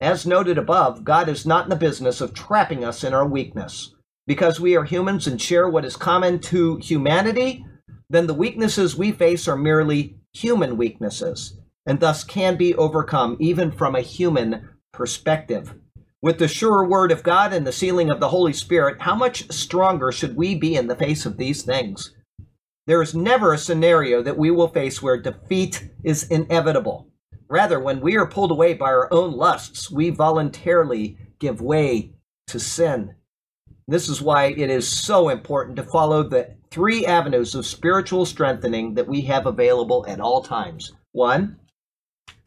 [0.00, 3.94] As noted above, God is not in the business of trapping us in our weakness.
[4.26, 7.64] Because we are humans and share what is common to humanity,
[8.10, 13.70] then the weaknesses we face are merely human weaknesses, and thus can be overcome even
[13.70, 15.74] from a human perspective.
[16.22, 19.50] With the sure word of God and the sealing of the Holy Spirit, how much
[19.52, 22.14] stronger should we be in the face of these things?
[22.86, 27.08] There is never a scenario that we will face where defeat is inevitable.
[27.48, 32.10] Rather, when we are pulled away by our own lusts, we voluntarily give way
[32.46, 33.14] to sin.
[33.86, 38.94] This is why it is so important to follow the three avenues of spiritual strengthening
[38.94, 40.92] that we have available at all times.
[41.12, 41.58] One,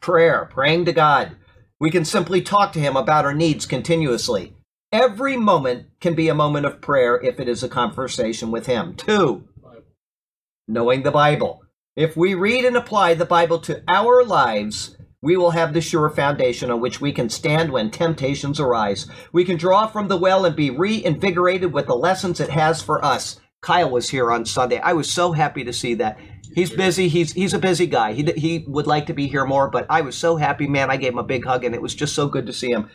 [0.00, 1.36] prayer, praying to God.
[1.80, 4.54] We can simply talk to Him about our needs continuously.
[4.90, 8.96] Every moment can be a moment of prayer if it is a conversation with Him.
[8.96, 9.48] Two,
[10.66, 11.62] knowing the Bible.
[11.98, 16.08] If we read and apply the Bible to our lives, we will have the sure
[16.08, 19.08] foundation on which we can stand when temptations arise.
[19.32, 23.04] We can draw from the well and be reinvigorated with the lessons it has for
[23.04, 23.40] us.
[23.62, 24.78] Kyle was here on Sunday.
[24.78, 26.20] I was so happy to see that.
[26.54, 27.08] He's busy.
[27.08, 28.12] He's he's a busy guy.
[28.12, 30.92] He he would like to be here more, but I was so happy, man.
[30.92, 32.90] I gave him a big hug, and it was just so good to see him.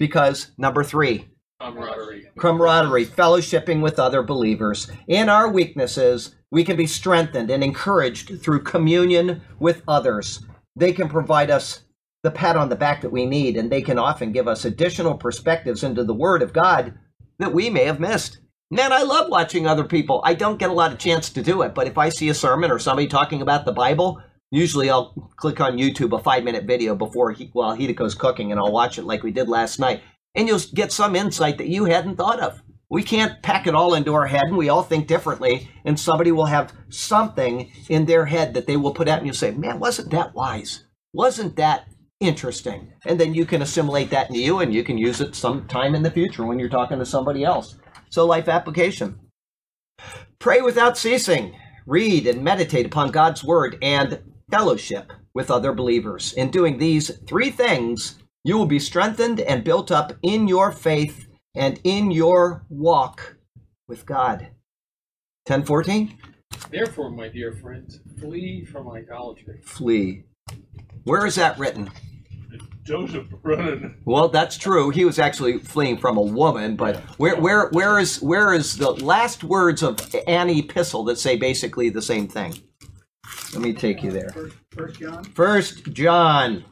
[0.00, 1.28] Because number three,
[1.60, 2.26] camaraderie.
[2.38, 4.90] camaraderie, fellowshipping with other believers.
[5.08, 10.44] In our weaknesses, we can be strengthened and encouraged through communion with others.
[10.76, 11.82] They can provide us
[12.22, 15.16] the pat on the back that we need, and they can often give us additional
[15.16, 16.94] perspectives into the Word of God
[17.38, 18.38] that we may have missed.
[18.70, 20.20] Man, I love watching other people.
[20.24, 22.34] I don't get a lot of chance to do it, but if I see a
[22.34, 26.64] sermon or somebody talking about the Bible, usually I'll click on YouTube a five minute
[26.64, 30.02] video before he, while Hideko's cooking, and I'll watch it like we did last night,
[30.38, 32.62] and you'll get some insight that you hadn't thought of.
[32.88, 35.68] We can't pack it all into our head, and we all think differently.
[35.84, 39.34] And somebody will have something in their head that they will put out, and you'll
[39.34, 40.84] say, "Man, wasn't that wise?
[41.12, 41.88] Wasn't that
[42.20, 45.96] interesting?" And then you can assimilate that into you, and you can use it sometime
[45.96, 47.74] in the future when you're talking to somebody else.
[48.08, 49.18] So, life application:
[50.38, 54.20] pray without ceasing, read and meditate upon God's word, and
[54.50, 56.32] fellowship with other believers.
[56.32, 58.18] In doing these three things,
[58.48, 63.36] you will be strengthened and built up in your faith and in your walk
[63.86, 64.48] with God.
[65.44, 66.16] 1014?
[66.70, 69.60] Therefore, my dear friends, flee from idolatry.
[69.64, 70.24] Flee.
[71.04, 71.90] Where is that written?
[72.84, 73.96] Joseph running.
[74.06, 74.88] Well, that's true.
[74.88, 78.92] He was actually fleeing from a woman, but where where where is where is the
[78.92, 82.54] last words of an epistle that say basically the same thing?
[83.52, 84.30] Let me take you there.
[84.30, 85.24] First, First John.
[85.24, 86.64] First John.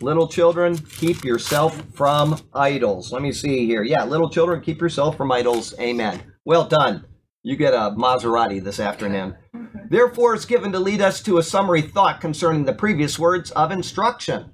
[0.00, 3.12] Little children, keep yourself from idols.
[3.12, 3.82] Let me see here.
[3.82, 5.74] Yeah, little children, keep yourself from idols.
[5.80, 6.34] Amen.
[6.44, 7.04] Well done.
[7.42, 9.36] You get a Maserati this afternoon.
[9.90, 13.72] Therefore, it's given to lead us to a summary thought concerning the previous words of
[13.72, 14.52] instruction.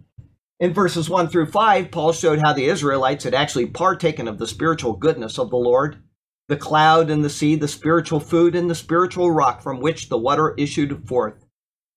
[0.61, 4.47] In verses 1 through 5, Paul showed how the Israelites had actually partaken of the
[4.47, 6.03] spiritual goodness of the Lord
[6.47, 10.19] the cloud and the sea, the spiritual food, and the spiritual rock from which the
[10.19, 11.44] water issued forth.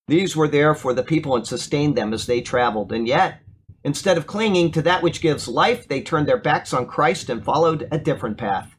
[0.08, 2.92] These were there for the people and sustained them as they traveled.
[2.92, 3.40] And yet,
[3.84, 7.44] instead of clinging to that which gives life, they turned their backs on Christ and
[7.44, 8.74] followed a different path.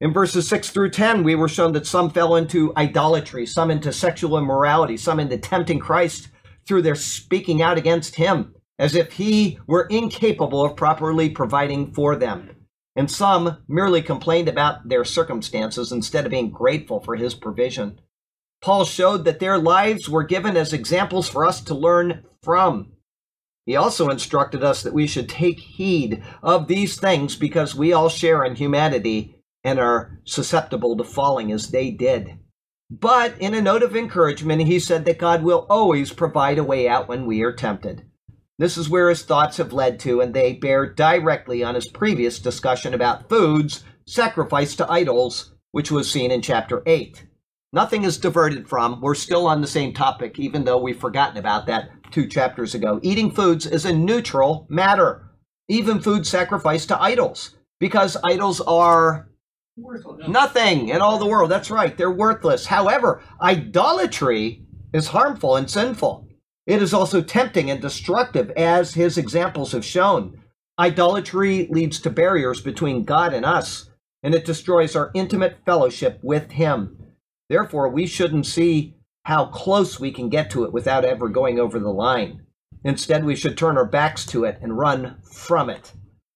[0.00, 3.92] In verses 6 through 10, we were shown that some fell into idolatry, some into
[3.92, 6.28] sexual immorality, some into tempting Christ
[6.66, 12.16] through their speaking out against him, as if he were incapable of properly providing for
[12.16, 12.50] them.
[12.96, 18.00] and some merely complained about their circumstances instead of being grateful for his provision.
[18.64, 22.92] Paul showed that their lives were given as examples for us to learn from.
[23.66, 28.08] He also instructed us that we should take heed of these things because we all
[28.08, 32.38] share in humanity and are susceptible to falling as they did.
[32.90, 36.88] But in a note of encouragement, he said that God will always provide a way
[36.88, 38.06] out when we are tempted.
[38.58, 42.38] This is where his thoughts have led to, and they bear directly on his previous
[42.38, 47.26] discussion about foods sacrificed to idols, which was seen in chapter 8.
[47.74, 49.00] Nothing is diverted from.
[49.00, 53.00] We're still on the same topic, even though we've forgotten about that two chapters ago.
[53.02, 55.28] Eating foods is a neutral matter,
[55.68, 59.28] even food sacrificed to idols, because idols are.
[60.28, 61.50] Nothing in all the world.
[61.50, 61.96] That's right.
[61.96, 62.66] They're worthless.
[62.66, 66.28] However, idolatry is harmful and sinful.
[66.68, 70.40] It is also tempting and destructive, as his examples have shown.
[70.78, 73.90] Idolatry leads to barriers between God and us,
[74.22, 77.03] and it destroys our intimate fellowship with Him.
[77.48, 81.78] Therefore, we shouldn't see how close we can get to it without ever going over
[81.78, 82.42] the line.
[82.84, 85.92] Instead, we should turn our backs to it and run from it.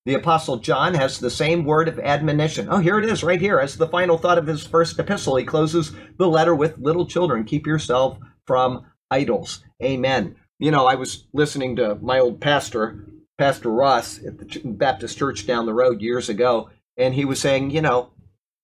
[0.06, 2.68] The Apostle John has the same word of admonition.
[2.70, 3.58] Oh, here it is, right here.
[3.60, 7.44] As the final thought of his first epistle, he closes the letter with little children,
[7.44, 9.62] keep yourself from idols.
[9.82, 10.36] Amen.
[10.58, 13.04] You know, I was listening to my old pastor,
[13.36, 17.70] Pastor Ross, at the Baptist church down the road years ago, and he was saying,
[17.70, 18.10] you know,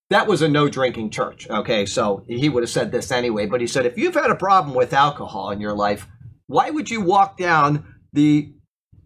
[0.09, 1.49] that was a no drinking church.
[1.49, 4.35] Okay, so he would have said this anyway, but he said, if you've had a
[4.35, 6.07] problem with alcohol in your life,
[6.47, 8.53] why would you walk down the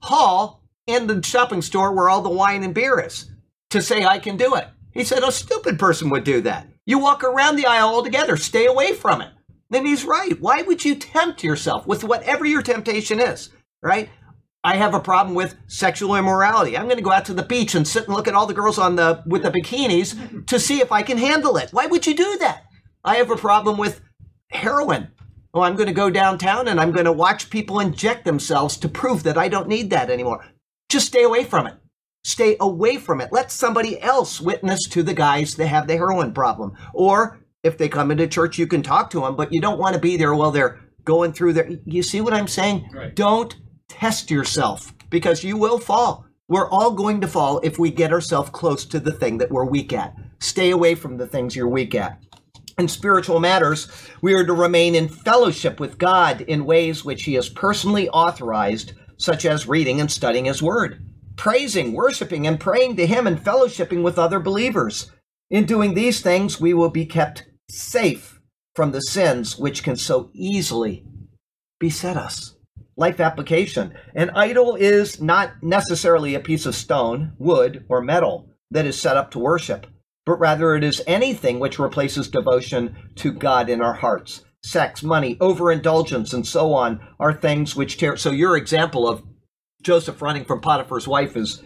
[0.01, 3.29] hall in the shopping store where all the wine and beer is
[3.69, 4.67] to say I can do it.
[4.91, 6.67] He said a stupid person would do that.
[6.85, 9.29] You walk around the aisle altogether, stay away from it.
[9.69, 10.39] Then he's right.
[10.41, 13.49] Why would you tempt yourself with whatever your temptation is,
[13.83, 14.09] right?
[14.63, 16.77] I have a problem with sexual immorality.
[16.77, 18.53] I'm going to go out to the beach and sit and look at all the
[18.53, 21.71] girls on the with the bikinis to see if I can handle it.
[21.71, 22.63] Why would you do that?
[23.05, 24.01] I have a problem with
[24.51, 25.09] heroin.
[25.53, 28.89] Oh, I'm going to go downtown and I'm going to watch people inject themselves to
[28.89, 30.45] prove that I don't need that anymore.
[30.89, 31.75] Just stay away from it.
[32.23, 33.31] Stay away from it.
[33.31, 36.75] Let somebody else witness to the guys that have the heroin problem.
[36.93, 39.95] Or if they come into church, you can talk to them, but you don't want
[39.95, 41.69] to be there while they're going through their.
[41.85, 42.89] You see what I'm saying?
[42.93, 43.15] Right.
[43.15, 43.55] Don't
[43.89, 46.25] test yourself because you will fall.
[46.47, 49.65] We're all going to fall if we get ourselves close to the thing that we're
[49.65, 50.15] weak at.
[50.39, 52.23] Stay away from the things you're weak at.
[52.77, 53.89] In spiritual matters,
[54.21, 58.93] we are to remain in fellowship with God in ways which He has personally authorized
[59.17, 64.01] such as reading and studying His Word, praising, worshiping, and praying to Him and fellowshipping
[64.01, 65.11] with other believers.
[65.51, 68.39] In doing these things, we will be kept safe
[68.75, 71.05] from the sins which can so easily
[71.79, 72.55] beset us.
[72.99, 73.93] Life application.
[74.13, 79.15] An idol is not necessarily a piece of stone, wood, or metal that is set
[79.15, 79.87] up to worship,
[80.25, 85.37] but rather it is anything which replaces devotion to God in our hearts sex, money,
[85.39, 88.17] overindulgence, and so on are things which tear.
[88.17, 89.23] So your example of
[89.81, 91.63] Joseph running from Potiphar's wife is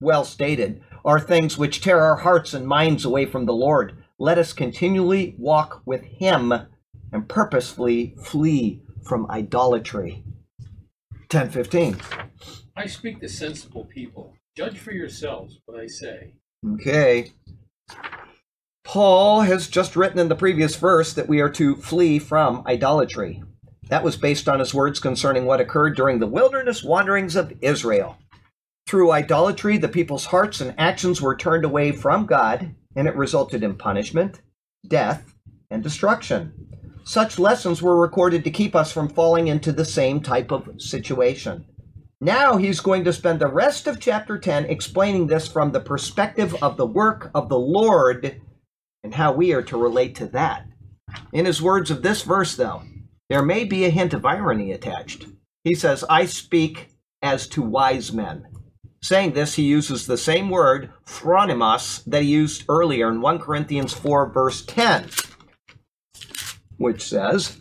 [0.00, 0.80] well stated.
[1.04, 4.02] Are things which tear our hearts and minds away from the Lord.
[4.18, 6.54] Let us continually walk with Him
[7.12, 10.24] and purposefully flee from idolatry.
[11.32, 11.96] 1015.
[12.76, 14.34] I speak to sensible people.
[14.56, 16.34] Judge for yourselves what I say.
[16.74, 17.30] Okay.
[18.84, 23.42] Paul has just written in the previous verse that we are to flee from idolatry.
[23.88, 28.16] That was based on his words concerning what occurred during the wilderness wanderings of Israel.
[28.88, 33.62] Through idolatry, the people's hearts and actions were turned away from God, and it resulted
[33.62, 34.40] in punishment,
[34.86, 35.34] death,
[35.70, 36.69] and destruction.
[37.10, 41.64] Such lessons were recorded to keep us from falling into the same type of situation.
[42.20, 46.54] Now he's going to spend the rest of chapter 10 explaining this from the perspective
[46.62, 48.40] of the work of the Lord
[49.02, 50.68] and how we are to relate to that.
[51.32, 52.82] In his words of this verse, though,
[53.28, 55.26] there may be a hint of irony attached.
[55.64, 56.90] He says, I speak
[57.22, 58.46] as to wise men.
[59.02, 63.92] Saying this, he uses the same word, phronimos, that he used earlier in 1 Corinthians
[63.94, 65.10] 4, verse 10,
[66.80, 67.58] which says,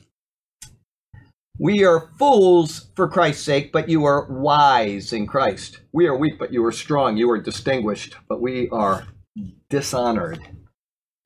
[1.60, 5.82] We are fools for Christ's sake, but you are wise in Christ.
[5.92, 7.18] We are weak, but you are strong.
[7.18, 9.08] You are distinguished, but we are
[9.70, 10.40] dishonored.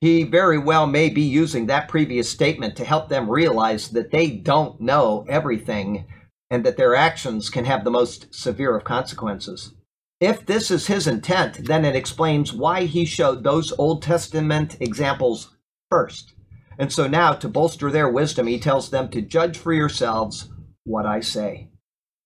[0.01, 4.31] He very well may be using that previous statement to help them realize that they
[4.31, 6.05] don't know everything
[6.49, 9.71] and that their actions can have the most severe of consequences.
[10.19, 15.55] If this is his intent, then it explains why he showed those Old Testament examples
[15.91, 16.33] first.
[16.77, 20.49] And so now, to bolster their wisdom, he tells them to judge for yourselves
[20.83, 21.69] what I say.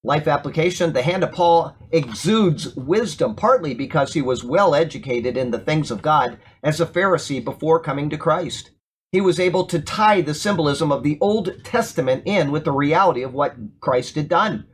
[0.03, 5.52] Life application The hand of Paul exudes wisdom, partly because he was well educated in
[5.52, 8.72] the things of God as a Pharisee before coming to Christ.
[9.11, 13.24] He was able to tie the symbolism of the Old Testament in with the reality
[13.24, 14.68] of what Christ had done.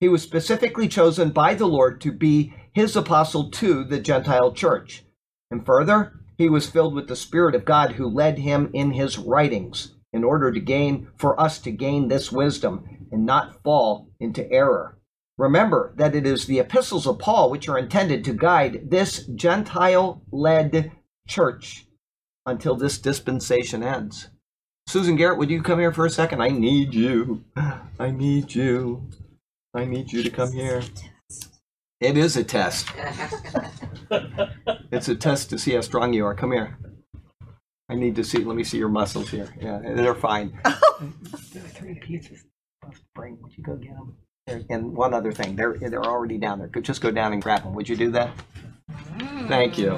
[0.00, 5.04] He was specifically chosen by the Lord to be his apostle to the Gentile church.
[5.50, 9.18] And further, he was filled with the Spirit of God who led him in his
[9.18, 14.50] writings in order to gain, for us to gain this wisdom and not fall into
[14.50, 14.98] error.
[15.36, 20.22] Remember that it is the epistles of Paul which are intended to guide this Gentile
[20.32, 20.92] led
[21.28, 21.84] church
[22.46, 24.28] until this dispensation ends.
[24.86, 26.40] Susan Garrett, would you come here for a second?
[26.40, 27.44] I need you.
[27.98, 29.10] I need you.
[29.74, 30.82] I need you to come here.
[32.00, 32.88] It is a test.
[34.92, 36.34] It's a test to see how strong you are.
[36.34, 36.76] Come here.
[37.88, 38.38] I need to see.
[38.38, 39.48] Let me see your muscles here.
[39.60, 40.58] Yeah, they're fine.
[41.74, 42.44] Three pieces
[42.82, 43.38] of spring.
[43.40, 44.16] Would you go get them?
[44.68, 46.66] And one other thing, they're they're already down there.
[46.66, 47.72] Could just go down and grab them.
[47.74, 48.32] Would you do that?
[49.46, 49.96] Thank you.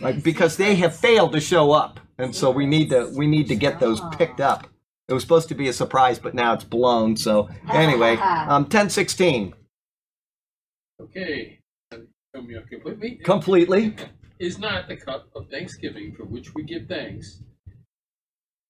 [0.00, 3.48] Like, because they have failed to show up, and so we need to we need
[3.48, 4.68] to get those picked up.
[5.08, 7.16] It was supposed to be a surprise, but now it's blown.
[7.16, 9.54] So anyway, um, ten sixteen
[11.00, 11.58] Okay.
[11.92, 13.20] Show me up completely.
[13.24, 13.96] completely.
[14.38, 17.42] Is not the cup of thanksgiving for which we give thanks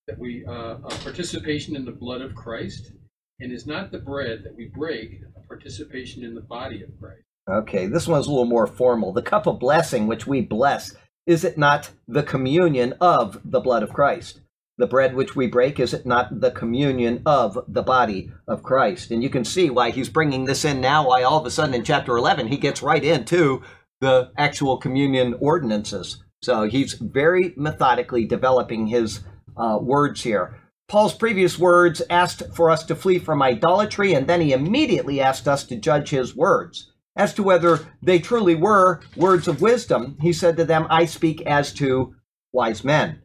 [0.07, 2.93] that we uh, a participation in the blood of Christ,
[3.39, 7.23] and is not the bread that we break a participation in the body of Christ.
[7.49, 9.13] Okay, this one's a little more formal.
[9.13, 10.95] The cup of blessing which we bless,
[11.27, 14.41] is it not the communion of the blood of Christ?
[14.81, 19.11] The bread which we break, is it not the communion of the body of Christ?
[19.11, 21.75] And you can see why he's bringing this in now, why all of a sudden
[21.75, 23.61] in chapter 11 he gets right into
[24.01, 26.25] the actual communion ordinances.
[26.43, 29.21] So he's very methodically developing his
[29.55, 30.59] uh, words here.
[30.89, 35.47] Paul's previous words asked for us to flee from idolatry, and then he immediately asked
[35.47, 36.91] us to judge his words.
[37.15, 41.43] As to whether they truly were words of wisdom, he said to them, I speak
[41.43, 42.15] as to
[42.51, 43.21] wise men.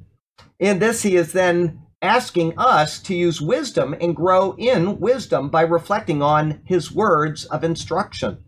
[0.60, 5.61] In this, he is then asking us to use wisdom and grow in wisdom by
[5.61, 8.44] reflecting on his words of instruction.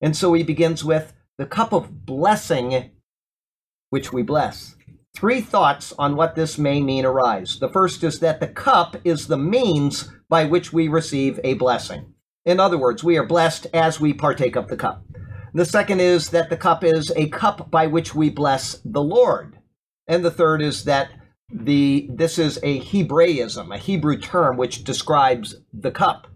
[0.00, 2.90] And so he begins with the cup of blessing
[3.90, 4.74] which we bless.
[5.14, 7.58] Three thoughts on what this may mean arise.
[7.58, 12.14] The first is that the cup is the means by which we receive a blessing.
[12.46, 15.04] In other words, we are blessed as we partake of the cup.
[15.52, 19.58] The second is that the cup is a cup by which we bless the Lord.
[20.08, 21.10] And the third is that
[21.52, 26.28] the this is a Hebraism, a Hebrew term which describes the cup.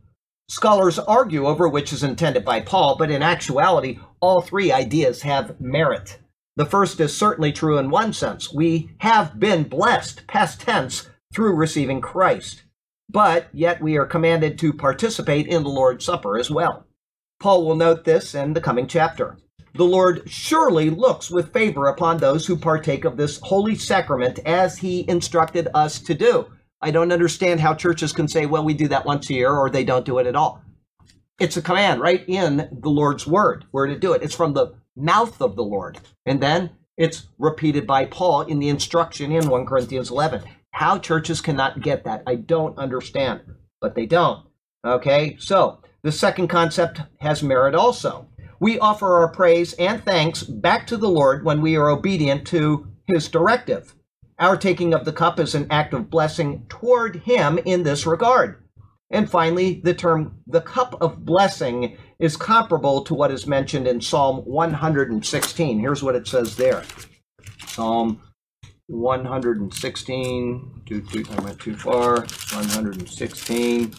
[0.48, 5.60] Scholars argue over which is intended by Paul, but in actuality, all three ideas have
[5.60, 6.18] merit.
[6.56, 8.52] The first is certainly true in one sense.
[8.52, 12.62] We have been blessed, past tense, through receiving Christ.
[13.09, 16.86] But yet we are commanded to participate in the Lord's Supper as well.
[17.40, 19.36] Paul will note this in the coming chapter.
[19.77, 24.78] The Lord surely looks with favor upon those who partake of this holy sacrament as
[24.78, 26.47] he instructed us to do.
[26.81, 29.69] I don't understand how churches can say, well, we do that once a year or
[29.69, 30.62] they don't do it at all.
[31.39, 33.66] It's a command right in the Lord's word.
[33.70, 34.23] We're to do it.
[34.23, 36.01] It's from the mouth of the Lord.
[36.24, 40.43] And then it's repeated by Paul in the instruction in 1 Corinthians 11.
[40.70, 43.43] How churches cannot get that, I don't understand,
[43.82, 44.47] but they don't.
[44.86, 48.27] Okay, so the second concept has merit also.
[48.61, 52.87] We offer our praise and thanks back to the Lord when we are obedient to
[53.07, 53.95] his directive.
[54.39, 58.62] Our taking of the cup is an act of blessing toward him in this regard.
[59.11, 64.01] And finally, the term the cup of blessing is comparable to what is mentioned in
[64.01, 65.78] Psalm 116.
[65.78, 66.83] Here's what it says there
[67.66, 68.20] Psalm
[68.89, 70.83] 116.
[70.87, 72.20] Too, too, I went too far.
[72.20, 73.95] 116.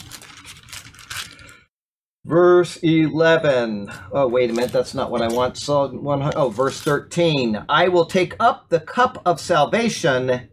[2.27, 3.89] Verse 11.
[4.11, 4.73] Oh, wait a minute.
[4.73, 5.55] That's not what I want.
[5.55, 7.63] So, one, oh, verse 13.
[7.69, 10.49] I will take up the cup of salvation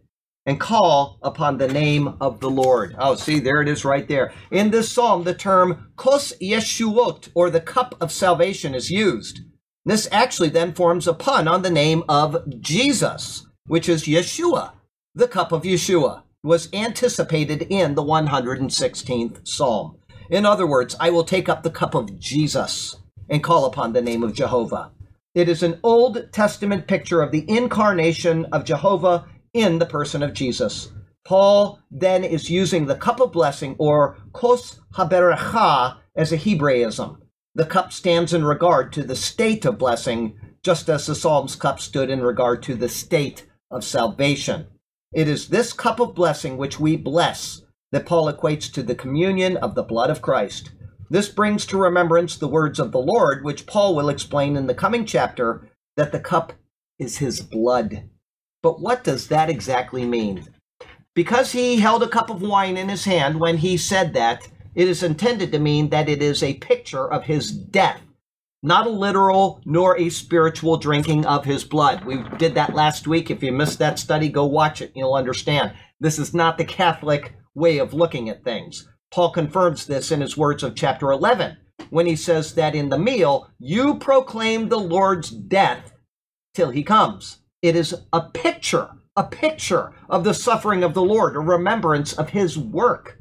[0.47, 2.95] and call upon the name of the Lord.
[2.97, 4.33] Oh, see, there it is right there.
[4.53, 9.41] In this psalm, the term kos yeshuot, or the cup of salvation, is used.
[9.85, 14.75] This actually then forms a pun on the name of Jesus, which is Yeshua.
[15.17, 19.99] The cup of Yeshua was anticipated in the 116th psalm.
[20.31, 22.97] In other words, I will take up the cup of Jesus
[23.29, 24.91] and call upon the name of Jehovah.
[25.35, 30.33] It is an Old Testament picture of the incarnation of Jehovah in the person of
[30.33, 30.93] Jesus.
[31.25, 37.19] Paul then is using the cup of blessing or kos haberecha as a Hebraism.
[37.55, 41.81] The cup stands in regard to the state of blessing, just as the Psalms cup
[41.81, 44.67] stood in regard to the state of salvation.
[45.13, 47.63] It is this cup of blessing which we bless
[47.95, 50.73] that Paul equates to the communion of the blood of Christ.
[51.11, 54.75] This brings to remembrance the words of the Lord, which Paul will explain in the
[54.75, 56.55] coming chapter, that the cup
[56.99, 58.11] is his blood.
[58.65, 60.49] But what does that exactly mean?
[61.15, 64.89] Because he held a cup of wine in his hand when he said that, it
[64.89, 68.01] is intended to mean that it is a picture of his death,
[68.61, 72.05] not a literal nor a spiritual drinking of his blood.
[72.05, 73.31] We did that last week.
[73.31, 74.91] If you missed that study, go watch it.
[74.97, 75.75] You'll understand.
[76.01, 78.89] This is not the Catholic way of looking at things.
[79.11, 81.57] Paul confirms this in his words of chapter 11
[81.91, 85.93] when he says that in the meal, you proclaim the Lord's death
[86.55, 87.39] till he comes.
[87.63, 92.31] It is a picture, a picture of the suffering of the Lord, a remembrance of
[92.31, 93.19] his work.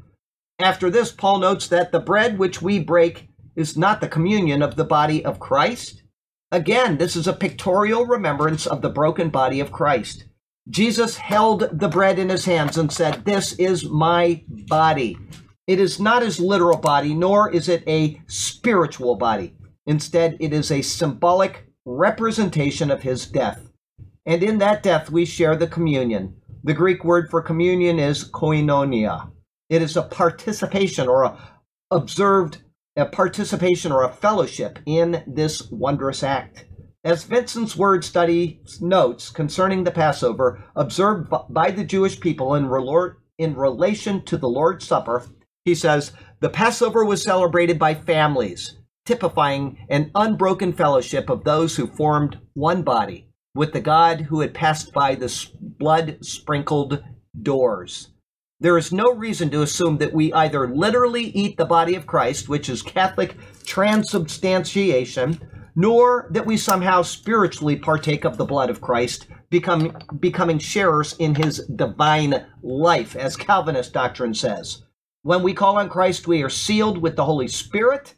[0.59, 4.75] After this, Paul notes that the bread which we break is not the communion of
[4.75, 6.03] the body of Christ.
[6.51, 10.25] Again, this is a pictorial remembrance of the broken body of Christ.
[10.69, 15.17] Jesus held the bread in his hands and said, This is my body.
[15.67, 19.55] It is not his literal body, nor is it a spiritual body.
[19.85, 23.69] Instead, it is a symbolic representation of his death.
[24.25, 26.35] And in that death, we share the communion.
[26.63, 29.31] The Greek word for communion is koinonia.
[29.69, 31.37] It is a participation or a
[31.91, 32.63] observed
[32.95, 36.65] a participation or a fellowship in this wondrous act.
[37.05, 43.15] As Vincent's word study notes concerning the Passover, observed by the Jewish people in, relor-
[43.37, 45.25] in relation to the Lord's Supper,
[45.65, 51.87] he says, the Passover was celebrated by families, typifying an unbroken fellowship of those who
[51.87, 57.03] formed one body with the God who had passed by the blood sprinkled
[57.41, 58.11] doors.
[58.61, 62.47] There is no reason to assume that we either literally eat the body of Christ,
[62.47, 63.35] which is Catholic
[63.65, 65.39] transubstantiation,
[65.75, 71.35] nor that we somehow spiritually partake of the blood of Christ, become, becoming sharers in
[71.35, 74.83] his divine life, as Calvinist doctrine says.
[75.23, 78.13] When we call on Christ, we are sealed with the Holy Spirit,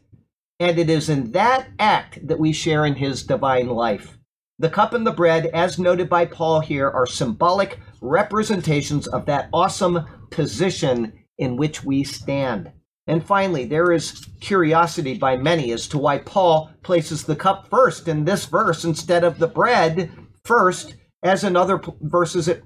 [0.58, 4.18] and it is in that act that we share in his divine life.
[4.58, 9.50] The cup and the bread, as noted by Paul here, are symbolic representations of that
[9.52, 12.72] awesome position in which we stand.
[13.06, 18.08] And finally, there is curiosity by many as to why Paul places the cup first
[18.08, 20.10] in this verse instead of the bread
[20.44, 22.64] first, as in other verses it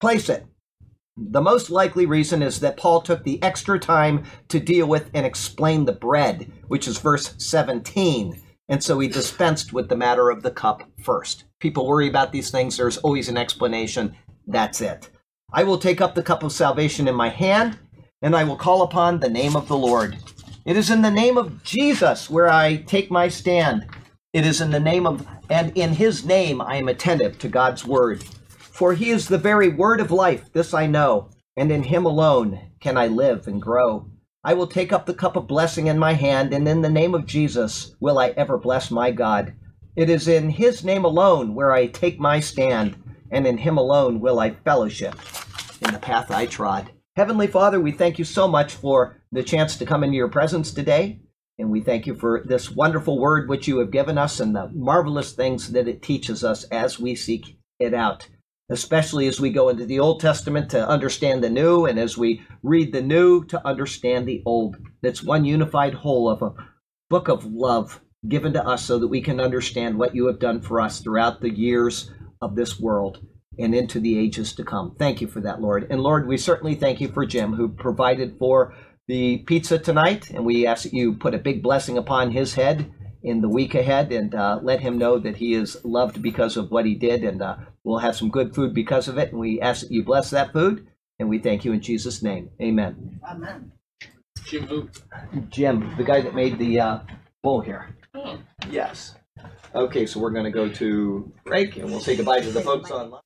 [0.00, 0.46] place it.
[1.16, 5.24] The most likely reason is that Paul took the extra time to deal with and
[5.24, 8.42] explain the bread, which is verse 17.
[8.68, 11.44] And so he dispensed with the matter of the cup first.
[11.60, 12.76] People worry about these things.
[12.76, 14.14] There's always an explanation.
[14.46, 15.08] That's it.
[15.52, 17.78] I will take up the cup of salvation in my hand,
[18.22, 20.16] and I will call upon the name of the Lord.
[20.64, 23.86] It is in the name of Jesus where I take my stand.
[24.32, 27.86] It is in the name of, and in his name I am attentive to God's
[27.86, 28.24] word.
[28.58, 32.60] For he is the very word of life, this I know, and in him alone
[32.80, 34.10] can I live and grow.
[34.44, 37.14] I will take up the cup of blessing in my hand, and in the name
[37.14, 39.54] of Jesus will I ever bless my God.
[39.96, 42.96] It is in his name alone where I take my stand,
[43.30, 45.14] and in him alone will I fellowship
[45.80, 46.90] in the path I trod.
[47.16, 50.70] Heavenly Father, we thank you so much for the chance to come into your presence
[50.70, 51.20] today.
[51.58, 54.68] And we thank you for this wonderful word which you have given us and the
[54.74, 58.28] marvelous things that it teaches us as we seek it out,
[58.68, 62.42] especially as we go into the Old Testament to understand the New and as we
[62.62, 64.76] read the New to understand the Old.
[65.00, 66.52] That's one unified whole of a
[67.08, 67.98] book of love
[68.28, 71.40] given to us so that we can understand what you have done for us throughout
[71.40, 72.10] the years
[72.42, 73.26] of this world
[73.58, 74.94] and into the ages to come.
[74.98, 75.86] Thank you for that, Lord.
[75.90, 78.74] And Lord, we certainly thank you for Jim, who provided for
[79.08, 80.30] the pizza tonight.
[80.30, 82.92] And we ask that you put a big blessing upon his head
[83.22, 86.70] in the week ahead and uh, let him know that he is loved because of
[86.70, 87.24] what he did.
[87.24, 89.30] And uh, we'll have some good food because of it.
[89.30, 90.86] And we ask that you bless that food.
[91.18, 92.50] And we thank you in Jesus' name.
[92.60, 93.20] Amen.
[93.28, 93.72] Amen.
[94.44, 94.88] Jim who?
[95.48, 96.98] Jim, the guy that made the uh,
[97.42, 97.96] bowl here.
[98.14, 98.38] Oh.
[98.70, 99.16] Yes.
[99.74, 102.90] Okay, so we're going to go to break and we'll say goodbye to the folks
[102.90, 103.20] online.